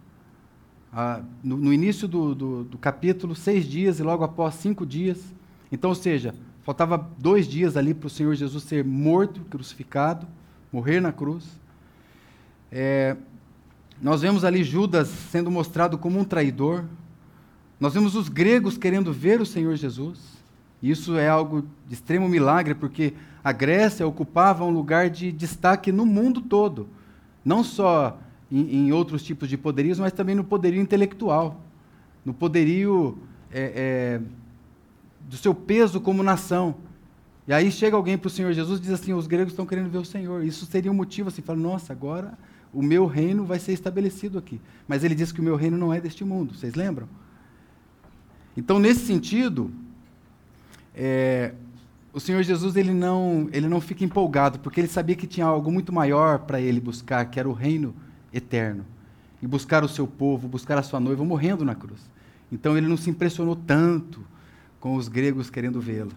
a, 0.92 1.20
no, 1.42 1.56
no, 1.56 1.72
início 1.72 2.06
do, 2.06 2.34
do, 2.34 2.64
do 2.64 2.78
capítulo, 2.78 3.34
seis 3.34 3.66
dias, 3.66 3.98
e 3.98 4.04
logo 4.04 4.22
após 4.22 4.54
cinco 4.54 4.86
dias 4.86 5.34
então, 5.74 5.90
ou 5.90 5.96
seja, 5.96 6.32
faltava 6.62 7.10
dois 7.18 7.48
dias 7.48 7.76
ali 7.76 7.92
para 7.92 8.06
o 8.06 8.10
Senhor 8.10 8.32
Jesus 8.36 8.62
ser 8.62 8.84
morto, 8.84 9.40
crucificado, 9.50 10.24
morrer 10.72 11.00
na 11.00 11.10
cruz. 11.10 11.44
É, 12.70 13.16
nós 14.00 14.22
vemos 14.22 14.44
ali 14.44 14.62
Judas 14.62 15.08
sendo 15.08 15.50
mostrado 15.50 15.98
como 15.98 16.16
um 16.16 16.24
traidor. 16.24 16.84
Nós 17.84 17.92
vemos 17.92 18.16
os 18.16 18.30
gregos 18.30 18.78
querendo 18.78 19.12
ver 19.12 19.42
o 19.42 19.44
Senhor 19.44 19.76
Jesus. 19.76 20.18
Isso 20.82 21.18
é 21.18 21.28
algo 21.28 21.66
de 21.86 21.92
extremo 21.92 22.26
milagre, 22.26 22.74
porque 22.74 23.12
a 23.44 23.52
Grécia 23.52 24.06
ocupava 24.06 24.64
um 24.64 24.70
lugar 24.70 25.10
de 25.10 25.30
destaque 25.30 25.92
no 25.92 26.06
mundo 26.06 26.40
todo. 26.40 26.88
Não 27.44 27.62
só 27.62 28.18
em, 28.50 28.86
em 28.86 28.92
outros 28.94 29.22
tipos 29.22 29.50
de 29.50 29.58
poderios, 29.58 29.98
mas 29.98 30.14
também 30.14 30.34
no 30.34 30.42
poderio 30.42 30.80
intelectual. 30.80 31.60
No 32.24 32.32
poderio 32.32 33.18
é, 33.52 33.72
é, 33.76 34.20
do 35.28 35.36
seu 35.36 35.54
peso 35.54 36.00
como 36.00 36.22
nação. 36.22 36.76
E 37.46 37.52
aí 37.52 37.70
chega 37.70 37.96
alguém 37.96 38.16
para 38.16 38.28
o 38.28 38.30
Senhor 38.30 38.54
Jesus 38.54 38.78
e 38.78 38.82
diz 38.84 38.92
assim: 38.92 39.12
os 39.12 39.26
gregos 39.26 39.52
estão 39.52 39.66
querendo 39.66 39.90
ver 39.90 39.98
o 39.98 40.06
Senhor. 40.06 40.42
Isso 40.42 40.64
seria 40.64 40.90
um 40.90 40.94
motivo 40.94 41.28
assim, 41.28 41.42
fala, 41.42 41.58
nossa, 41.58 41.92
agora 41.92 42.32
o 42.72 42.82
meu 42.82 43.04
reino 43.04 43.44
vai 43.44 43.58
ser 43.58 43.72
estabelecido 43.74 44.38
aqui. 44.38 44.58
Mas 44.88 45.04
ele 45.04 45.14
diz 45.14 45.30
que 45.30 45.40
o 45.40 45.44
meu 45.44 45.54
reino 45.54 45.76
não 45.76 45.92
é 45.92 46.00
deste 46.00 46.24
mundo, 46.24 46.54
vocês 46.54 46.74
lembram? 46.74 47.06
Então, 48.56 48.78
nesse 48.78 49.06
sentido, 49.06 49.70
é, 50.94 51.52
o 52.12 52.20
Senhor 52.20 52.42
Jesus 52.42 52.76
ele 52.76 52.92
não, 52.92 53.48
ele 53.52 53.68
não 53.68 53.80
fica 53.80 54.04
empolgado, 54.04 54.60
porque 54.60 54.80
ele 54.80 54.88
sabia 54.88 55.16
que 55.16 55.26
tinha 55.26 55.46
algo 55.46 55.72
muito 55.72 55.92
maior 55.92 56.38
para 56.40 56.60
ele 56.60 56.80
buscar, 56.80 57.24
que 57.24 57.40
era 57.40 57.48
o 57.48 57.52
reino 57.52 57.94
eterno. 58.32 58.86
E 59.42 59.46
buscar 59.46 59.82
o 59.82 59.88
seu 59.88 60.06
povo, 60.06 60.46
buscar 60.46 60.78
a 60.78 60.82
sua 60.82 61.00
noiva 61.00 61.24
morrendo 61.24 61.64
na 61.64 61.74
cruz. 61.74 62.00
Então 62.52 62.78
ele 62.78 62.86
não 62.86 62.96
se 62.96 63.10
impressionou 63.10 63.56
tanto 63.56 64.24
com 64.78 64.94
os 64.94 65.08
gregos 65.08 65.50
querendo 65.50 65.80
vê-lo. 65.80 66.12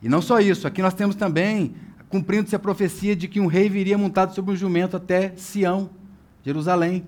E 0.00 0.08
não 0.08 0.22
só 0.22 0.40
isso, 0.40 0.66
aqui 0.66 0.80
nós 0.80 0.94
temos 0.94 1.16
também, 1.16 1.74
cumprindo-se 2.08 2.54
a 2.54 2.58
profecia 2.58 3.16
de 3.16 3.26
que 3.26 3.40
um 3.40 3.46
rei 3.46 3.68
viria 3.68 3.98
montado 3.98 4.34
sobre 4.34 4.52
um 4.52 4.56
jumento 4.56 4.96
até 4.96 5.32
Sião, 5.36 5.90
Jerusalém. 6.44 7.04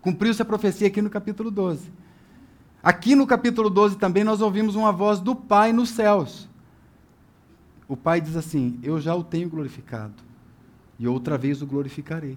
Cumpriu-se 0.00 0.40
a 0.40 0.44
profecia 0.44 0.86
aqui 0.86 1.02
no 1.02 1.10
capítulo 1.10 1.50
12. 1.50 1.90
Aqui 2.84 3.14
no 3.14 3.26
capítulo 3.26 3.70
12 3.70 3.96
também 3.96 4.22
nós 4.22 4.42
ouvimos 4.42 4.74
uma 4.74 4.92
voz 4.92 5.18
do 5.18 5.34
Pai 5.34 5.72
nos 5.72 5.88
céus. 5.88 6.46
O 7.88 7.96
Pai 7.96 8.20
diz 8.20 8.36
assim: 8.36 8.78
Eu 8.82 9.00
já 9.00 9.14
o 9.14 9.24
tenho 9.24 9.48
glorificado, 9.48 10.12
e 10.98 11.08
outra 11.08 11.38
vez 11.38 11.62
o 11.62 11.66
glorificarei. 11.66 12.36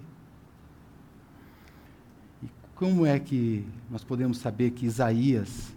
E 2.42 2.48
como 2.74 3.04
é 3.04 3.18
que 3.18 3.62
nós 3.90 4.02
podemos 4.02 4.38
saber 4.38 4.70
que 4.70 4.86
Isaías 4.86 5.76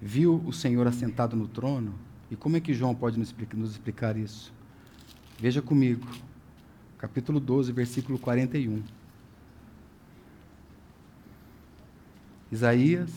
viu 0.00 0.40
o 0.46 0.52
Senhor 0.52 0.86
assentado 0.86 1.36
no 1.36 1.48
trono. 1.48 1.94
E 2.30 2.36
como 2.36 2.56
é 2.56 2.60
que 2.60 2.74
João 2.74 2.94
pode 2.94 3.18
nos 3.18 3.28
explicar, 3.28 3.56
nos 3.56 3.70
explicar 3.72 4.16
isso? 4.16 4.52
Veja 5.38 5.60
comigo, 5.60 6.06
capítulo 6.98 7.40
12, 7.40 7.72
versículo 7.72 8.18
41. 8.18 8.82
Isaías 12.50 13.10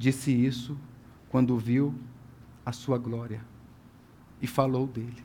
disse 0.00 0.32
isso 0.32 0.78
quando 1.28 1.58
viu 1.58 1.94
a 2.64 2.72
sua 2.72 2.96
glória 2.96 3.44
e 4.40 4.46
falou 4.46 4.86
dele. 4.86 5.22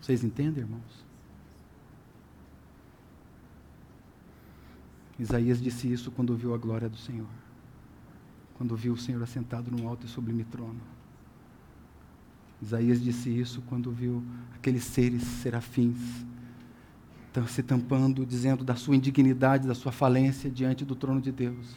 Vocês 0.00 0.24
entendem, 0.24 0.64
irmãos? 0.64 1.04
Isaías 5.16 5.62
disse 5.62 5.92
isso 5.92 6.10
quando 6.10 6.36
viu 6.36 6.52
a 6.54 6.58
glória 6.58 6.88
do 6.88 6.96
Senhor. 6.96 7.30
Quando 8.54 8.74
viu 8.74 8.94
o 8.94 8.98
Senhor 8.98 9.22
assentado 9.22 9.70
no 9.70 9.86
alto 9.86 10.06
e 10.06 10.08
sublime 10.08 10.42
trono. 10.42 10.80
Isaías 12.60 13.00
disse 13.00 13.30
isso 13.30 13.62
quando 13.68 13.92
viu 13.92 14.24
aqueles 14.56 14.82
seres 14.82 15.22
serafins 15.22 16.26
se 17.48 17.62
tampando, 17.62 18.26
dizendo 18.26 18.64
da 18.64 18.74
sua 18.74 18.96
indignidade, 18.96 19.66
da 19.66 19.74
sua 19.74 19.92
falência 19.92 20.50
diante 20.50 20.84
do 20.84 20.94
trono 20.94 21.20
de 21.20 21.32
Deus. 21.32 21.74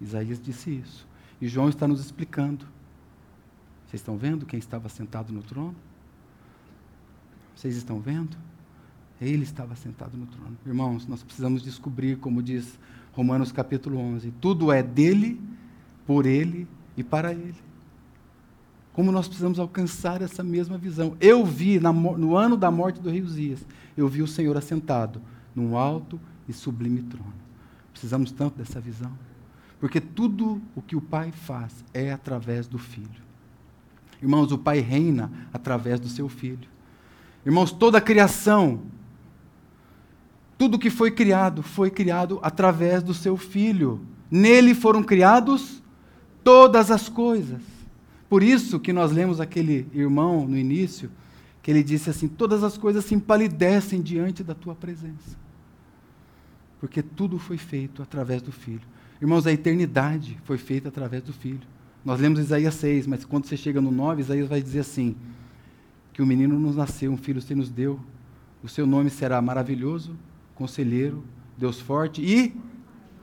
Isaías 0.00 0.40
disse 0.40 0.70
isso. 0.70 1.06
E 1.40 1.48
João 1.48 1.68
está 1.68 1.86
nos 1.86 2.00
explicando. 2.00 2.66
Vocês 3.86 4.00
estão 4.00 4.16
vendo 4.16 4.46
quem 4.46 4.58
estava 4.58 4.88
sentado 4.88 5.32
no 5.32 5.42
trono? 5.42 5.74
Vocês 7.54 7.76
estão 7.76 8.00
vendo? 8.00 8.36
Ele 9.20 9.42
estava 9.42 9.76
sentado 9.76 10.16
no 10.16 10.26
trono. 10.26 10.56
Irmãos, 10.66 11.06
nós 11.06 11.22
precisamos 11.22 11.62
descobrir, 11.62 12.16
como 12.16 12.42
diz 12.42 12.78
Romanos 13.12 13.52
capítulo 13.52 13.98
11, 13.98 14.32
tudo 14.40 14.72
é 14.72 14.82
dele, 14.82 15.40
por 16.06 16.24
ele 16.24 16.66
e 16.96 17.04
para 17.04 17.32
ele. 17.32 17.69
Como 18.92 19.12
nós 19.12 19.28
precisamos 19.28 19.58
alcançar 19.58 20.20
essa 20.20 20.42
mesma 20.42 20.76
visão. 20.76 21.16
Eu 21.20 21.44
vi, 21.44 21.78
no 21.80 22.36
ano 22.36 22.56
da 22.56 22.70
morte 22.70 23.00
do 23.00 23.10
rei 23.10 23.22
Uzias, 23.22 23.64
eu 23.96 24.08
vi 24.08 24.22
o 24.22 24.26
Senhor 24.26 24.56
assentado 24.56 25.22
num 25.54 25.76
alto 25.76 26.20
e 26.48 26.52
sublime 26.52 27.02
trono. 27.02 27.32
Precisamos 27.92 28.32
tanto 28.32 28.58
dessa 28.58 28.80
visão. 28.80 29.12
Porque 29.78 30.00
tudo 30.00 30.60
o 30.74 30.82
que 30.82 30.96
o 30.96 31.00
Pai 31.00 31.32
faz 31.32 31.84
é 31.94 32.12
através 32.12 32.66
do 32.66 32.78
Filho. 32.78 33.22
Irmãos, 34.20 34.52
o 34.52 34.58
Pai 34.58 34.80
reina 34.80 35.30
através 35.52 35.98
do 35.98 36.08
seu 36.08 36.28
Filho. 36.28 36.68
Irmãos, 37.46 37.72
toda 37.72 37.96
a 37.96 38.02
criação, 38.02 38.82
tudo 40.58 40.78
que 40.78 40.90
foi 40.90 41.10
criado, 41.10 41.62
foi 41.62 41.90
criado 41.90 42.38
através 42.42 43.02
do 43.02 43.14
seu 43.14 43.36
Filho. 43.38 44.00
Nele 44.30 44.74
foram 44.74 45.02
criados 45.02 45.82
todas 46.44 46.90
as 46.90 47.08
coisas. 47.08 47.62
Por 48.30 48.44
isso 48.44 48.78
que 48.78 48.92
nós 48.92 49.10
lemos 49.10 49.40
aquele 49.40 49.88
irmão 49.92 50.46
no 50.46 50.56
início, 50.56 51.10
que 51.60 51.68
ele 51.68 51.82
disse 51.82 52.08
assim: 52.08 52.28
Todas 52.28 52.62
as 52.62 52.78
coisas 52.78 53.04
se 53.04 53.12
empalidecem 53.12 54.00
diante 54.00 54.44
da 54.44 54.54
tua 54.54 54.72
presença. 54.72 55.36
Porque 56.78 57.02
tudo 57.02 57.40
foi 57.40 57.58
feito 57.58 58.00
através 58.00 58.40
do 58.40 58.52
Filho. 58.52 58.80
Irmãos, 59.20 59.48
a 59.48 59.52
eternidade 59.52 60.38
foi 60.44 60.56
feita 60.58 60.88
através 60.88 61.24
do 61.24 61.32
Filho. 61.32 61.66
Nós 62.04 62.20
lemos 62.20 62.38
Isaías 62.38 62.74
6, 62.76 63.08
mas 63.08 63.24
quando 63.24 63.46
você 63.46 63.56
chega 63.56 63.80
no 63.80 63.90
9, 63.90 64.22
Isaías 64.22 64.48
vai 64.48 64.62
dizer 64.62 64.78
assim: 64.78 65.16
que 66.12 66.22
o 66.22 66.26
menino 66.26 66.56
nos 66.56 66.76
nasceu, 66.76 67.10
um 67.10 67.16
filho 67.16 67.42
se 67.42 67.52
nos 67.52 67.68
deu. 67.68 67.98
O 68.62 68.68
seu 68.68 68.86
nome 68.86 69.10
será 69.10 69.42
maravilhoso, 69.42 70.16
conselheiro, 70.54 71.24
Deus 71.58 71.80
forte 71.80 72.22
e 72.22 72.54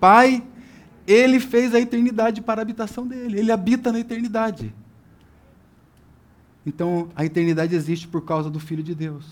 Pai. 0.01 0.43
Ele 1.07 1.39
fez 1.39 1.73
a 1.73 1.79
eternidade 1.79 2.41
para 2.41 2.59
a 2.59 2.63
habitação 2.63 3.07
dele. 3.07 3.39
Ele 3.39 3.53
habita 3.53 3.93
na 3.93 4.01
eternidade. 4.01 4.75
Então, 6.67 7.07
a 7.15 7.23
eternidade 7.23 7.73
existe 7.73 8.09
por 8.09 8.25
causa 8.25 8.49
do 8.49 8.59
Filho 8.59 8.83
de 8.83 8.93
Deus. 8.93 9.25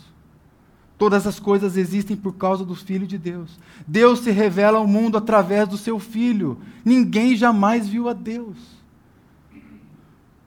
Todas 0.97 1.27
as 1.27 1.37
coisas 1.37 1.75
existem 1.75 2.15
por 2.15 2.31
causa 2.35 2.63
do 2.63 2.73
Filho 2.73 3.05
de 3.05 3.17
Deus. 3.17 3.59
Deus 3.85 4.19
se 4.19 4.31
revela 4.31 4.77
ao 4.77 4.87
mundo 4.87 5.17
através 5.17 5.67
do 5.67 5.77
seu 5.77 5.99
Filho. 5.99 6.57
Ninguém 6.85 7.35
jamais 7.35 7.89
viu 7.89 8.07
a 8.07 8.13
Deus. 8.13 8.55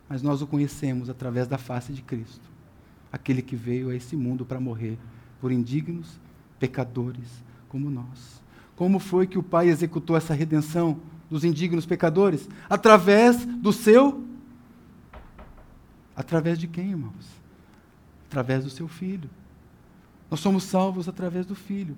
Mas 0.08 0.22
nós 0.22 0.40
o 0.40 0.46
conhecemos 0.46 1.10
através 1.10 1.46
da 1.46 1.58
face 1.58 1.92
de 1.92 2.00
Cristo 2.00 2.48
aquele 3.12 3.42
que 3.42 3.54
veio 3.54 3.90
a 3.90 3.94
esse 3.94 4.16
mundo 4.16 4.46
para 4.46 4.58
morrer 4.58 4.98
por 5.42 5.52
indignos 5.52 6.18
pecadores 6.58 7.44
como 7.68 7.90
nós. 7.90 8.42
Como 8.74 8.98
foi 8.98 9.26
que 9.26 9.38
o 9.38 9.42
Pai 9.42 9.68
executou 9.68 10.16
essa 10.16 10.32
redenção 10.32 10.98
dos 11.28 11.44
indignos 11.44 11.84
pecadores? 11.84 12.48
Através 12.66 13.44
do 13.44 13.74
seu 13.74 14.26
Através 16.18 16.58
de 16.58 16.66
quem, 16.66 16.90
irmãos? 16.90 17.30
Através 18.26 18.64
do 18.64 18.70
seu 18.70 18.88
filho. 18.88 19.30
Nós 20.28 20.40
somos 20.40 20.64
salvos 20.64 21.08
através 21.08 21.46
do 21.46 21.54
filho. 21.54 21.96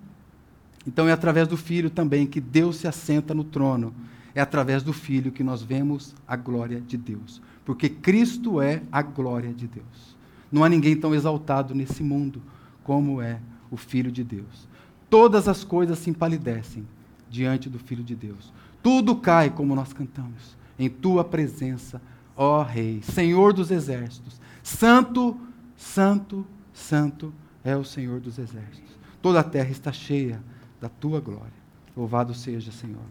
Então 0.87 1.09
é 1.09 1.13
através 1.13 1.49
do 1.49 1.57
filho 1.57 1.89
também 1.89 2.27
que 2.27 2.39
Deus 2.39 2.77
se 2.77 2.87
assenta 2.87 3.33
no 3.33 3.43
trono. 3.43 3.95
É 4.35 4.41
através 4.43 4.83
do 4.83 4.93
filho 4.93 5.33
que 5.33 5.43
nós 5.43 5.63
vemos 5.63 6.15
a 6.29 6.37
glória 6.37 6.83
de 6.83 6.99
Deus. 6.99 7.41
Porque 7.65 7.89
Cristo 7.89 8.61
é 8.61 8.83
a 8.93 9.01
glória 9.01 9.55
de 9.55 9.67
Deus. 9.67 10.15
Não 10.53 10.63
há 10.63 10.69
ninguém 10.69 10.95
tão 10.95 11.15
exaltado 11.15 11.75
nesse 11.75 12.03
mundo 12.03 12.43
como 12.85 13.23
é 13.23 13.41
o 13.71 13.77
filho 13.79 14.13
de 14.13 14.23
Deus. 14.23 14.69
Todas 15.09 15.49
as 15.49 15.65
coisas 15.65 15.99
se 15.99 16.11
empalidecem 16.11 16.87
diante 17.31 17.71
do 17.71 17.79
filho 17.79 18.05
de 18.05 18.15
Deus. 18.15 18.53
Tudo 18.83 19.17
cai, 19.17 19.49
como 19.49 19.75
nós 19.75 19.95
cantamos, 19.95 20.59
em 20.79 20.91
tua 20.91 21.25
presença 21.25 22.03
ó 22.41 22.63
Rei, 22.63 23.03
Senhor 23.03 23.53
dos 23.53 23.71
exércitos. 23.71 24.41
Santo, 24.63 25.39
santo, 25.77 26.47
santo 26.73 27.35
é 27.63 27.77
o 27.77 27.85
Senhor 27.85 28.19
dos 28.19 28.39
exércitos. 28.39 28.99
Toda 29.21 29.41
a 29.41 29.45
terra 29.45 29.69
está 29.69 29.93
cheia 29.93 30.43
da 30.81 30.89
tua 30.89 31.21
glória. 31.21 31.61
Louvado 31.95 32.33
seja, 32.33 32.73
Senhor, 32.73 33.05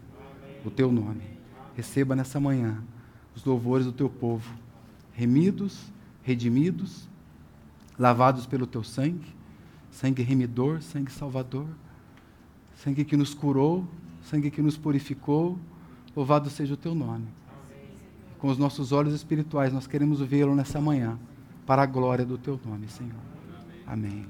o 0.64 0.70
teu 0.70 0.90
nome. 0.90 1.22
Receba 1.76 2.16
nessa 2.16 2.40
manhã 2.40 2.82
os 3.36 3.44
louvores 3.44 3.86
do 3.86 3.92
teu 3.92 4.10
povo, 4.10 4.52
remidos, 5.12 5.78
redimidos, 6.24 7.08
lavados 7.96 8.46
pelo 8.46 8.66
teu 8.66 8.82
sangue, 8.82 9.32
sangue 9.92 10.24
remidor, 10.24 10.82
sangue 10.82 11.12
salvador, 11.12 11.68
sangue 12.74 13.04
que 13.04 13.16
nos 13.16 13.32
curou, 13.32 13.86
sangue 14.22 14.50
que 14.50 14.60
nos 14.60 14.76
purificou. 14.76 15.56
Louvado 16.16 16.50
seja 16.50 16.74
o 16.74 16.76
teu 16.76 16.96
nome 16.96 17.28
com 18.40 18.48
os 18.48 18.58
nossos 18.58 18.90
olhos 18.90 19.14
espirituais, 19.14 19.72
nós 19.72 19.86
queremos 19.86 20.20
vê-lo 20.20 20.54
nessa 20.54 20.80
manhã, 20.80 21.18
para 21.66 21.82
a 21.82 21.86
glória 21.86 22.24
do 22.24 22.38
teu 22.38 22.58
nome, 22.64 22.88
Senhor. 22.88 23.20
Amém. 23.86 24.26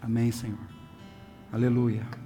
Amém, 0.00 0.30
Senhor. 0.30 0.58
Aleluia. 1.52 2.25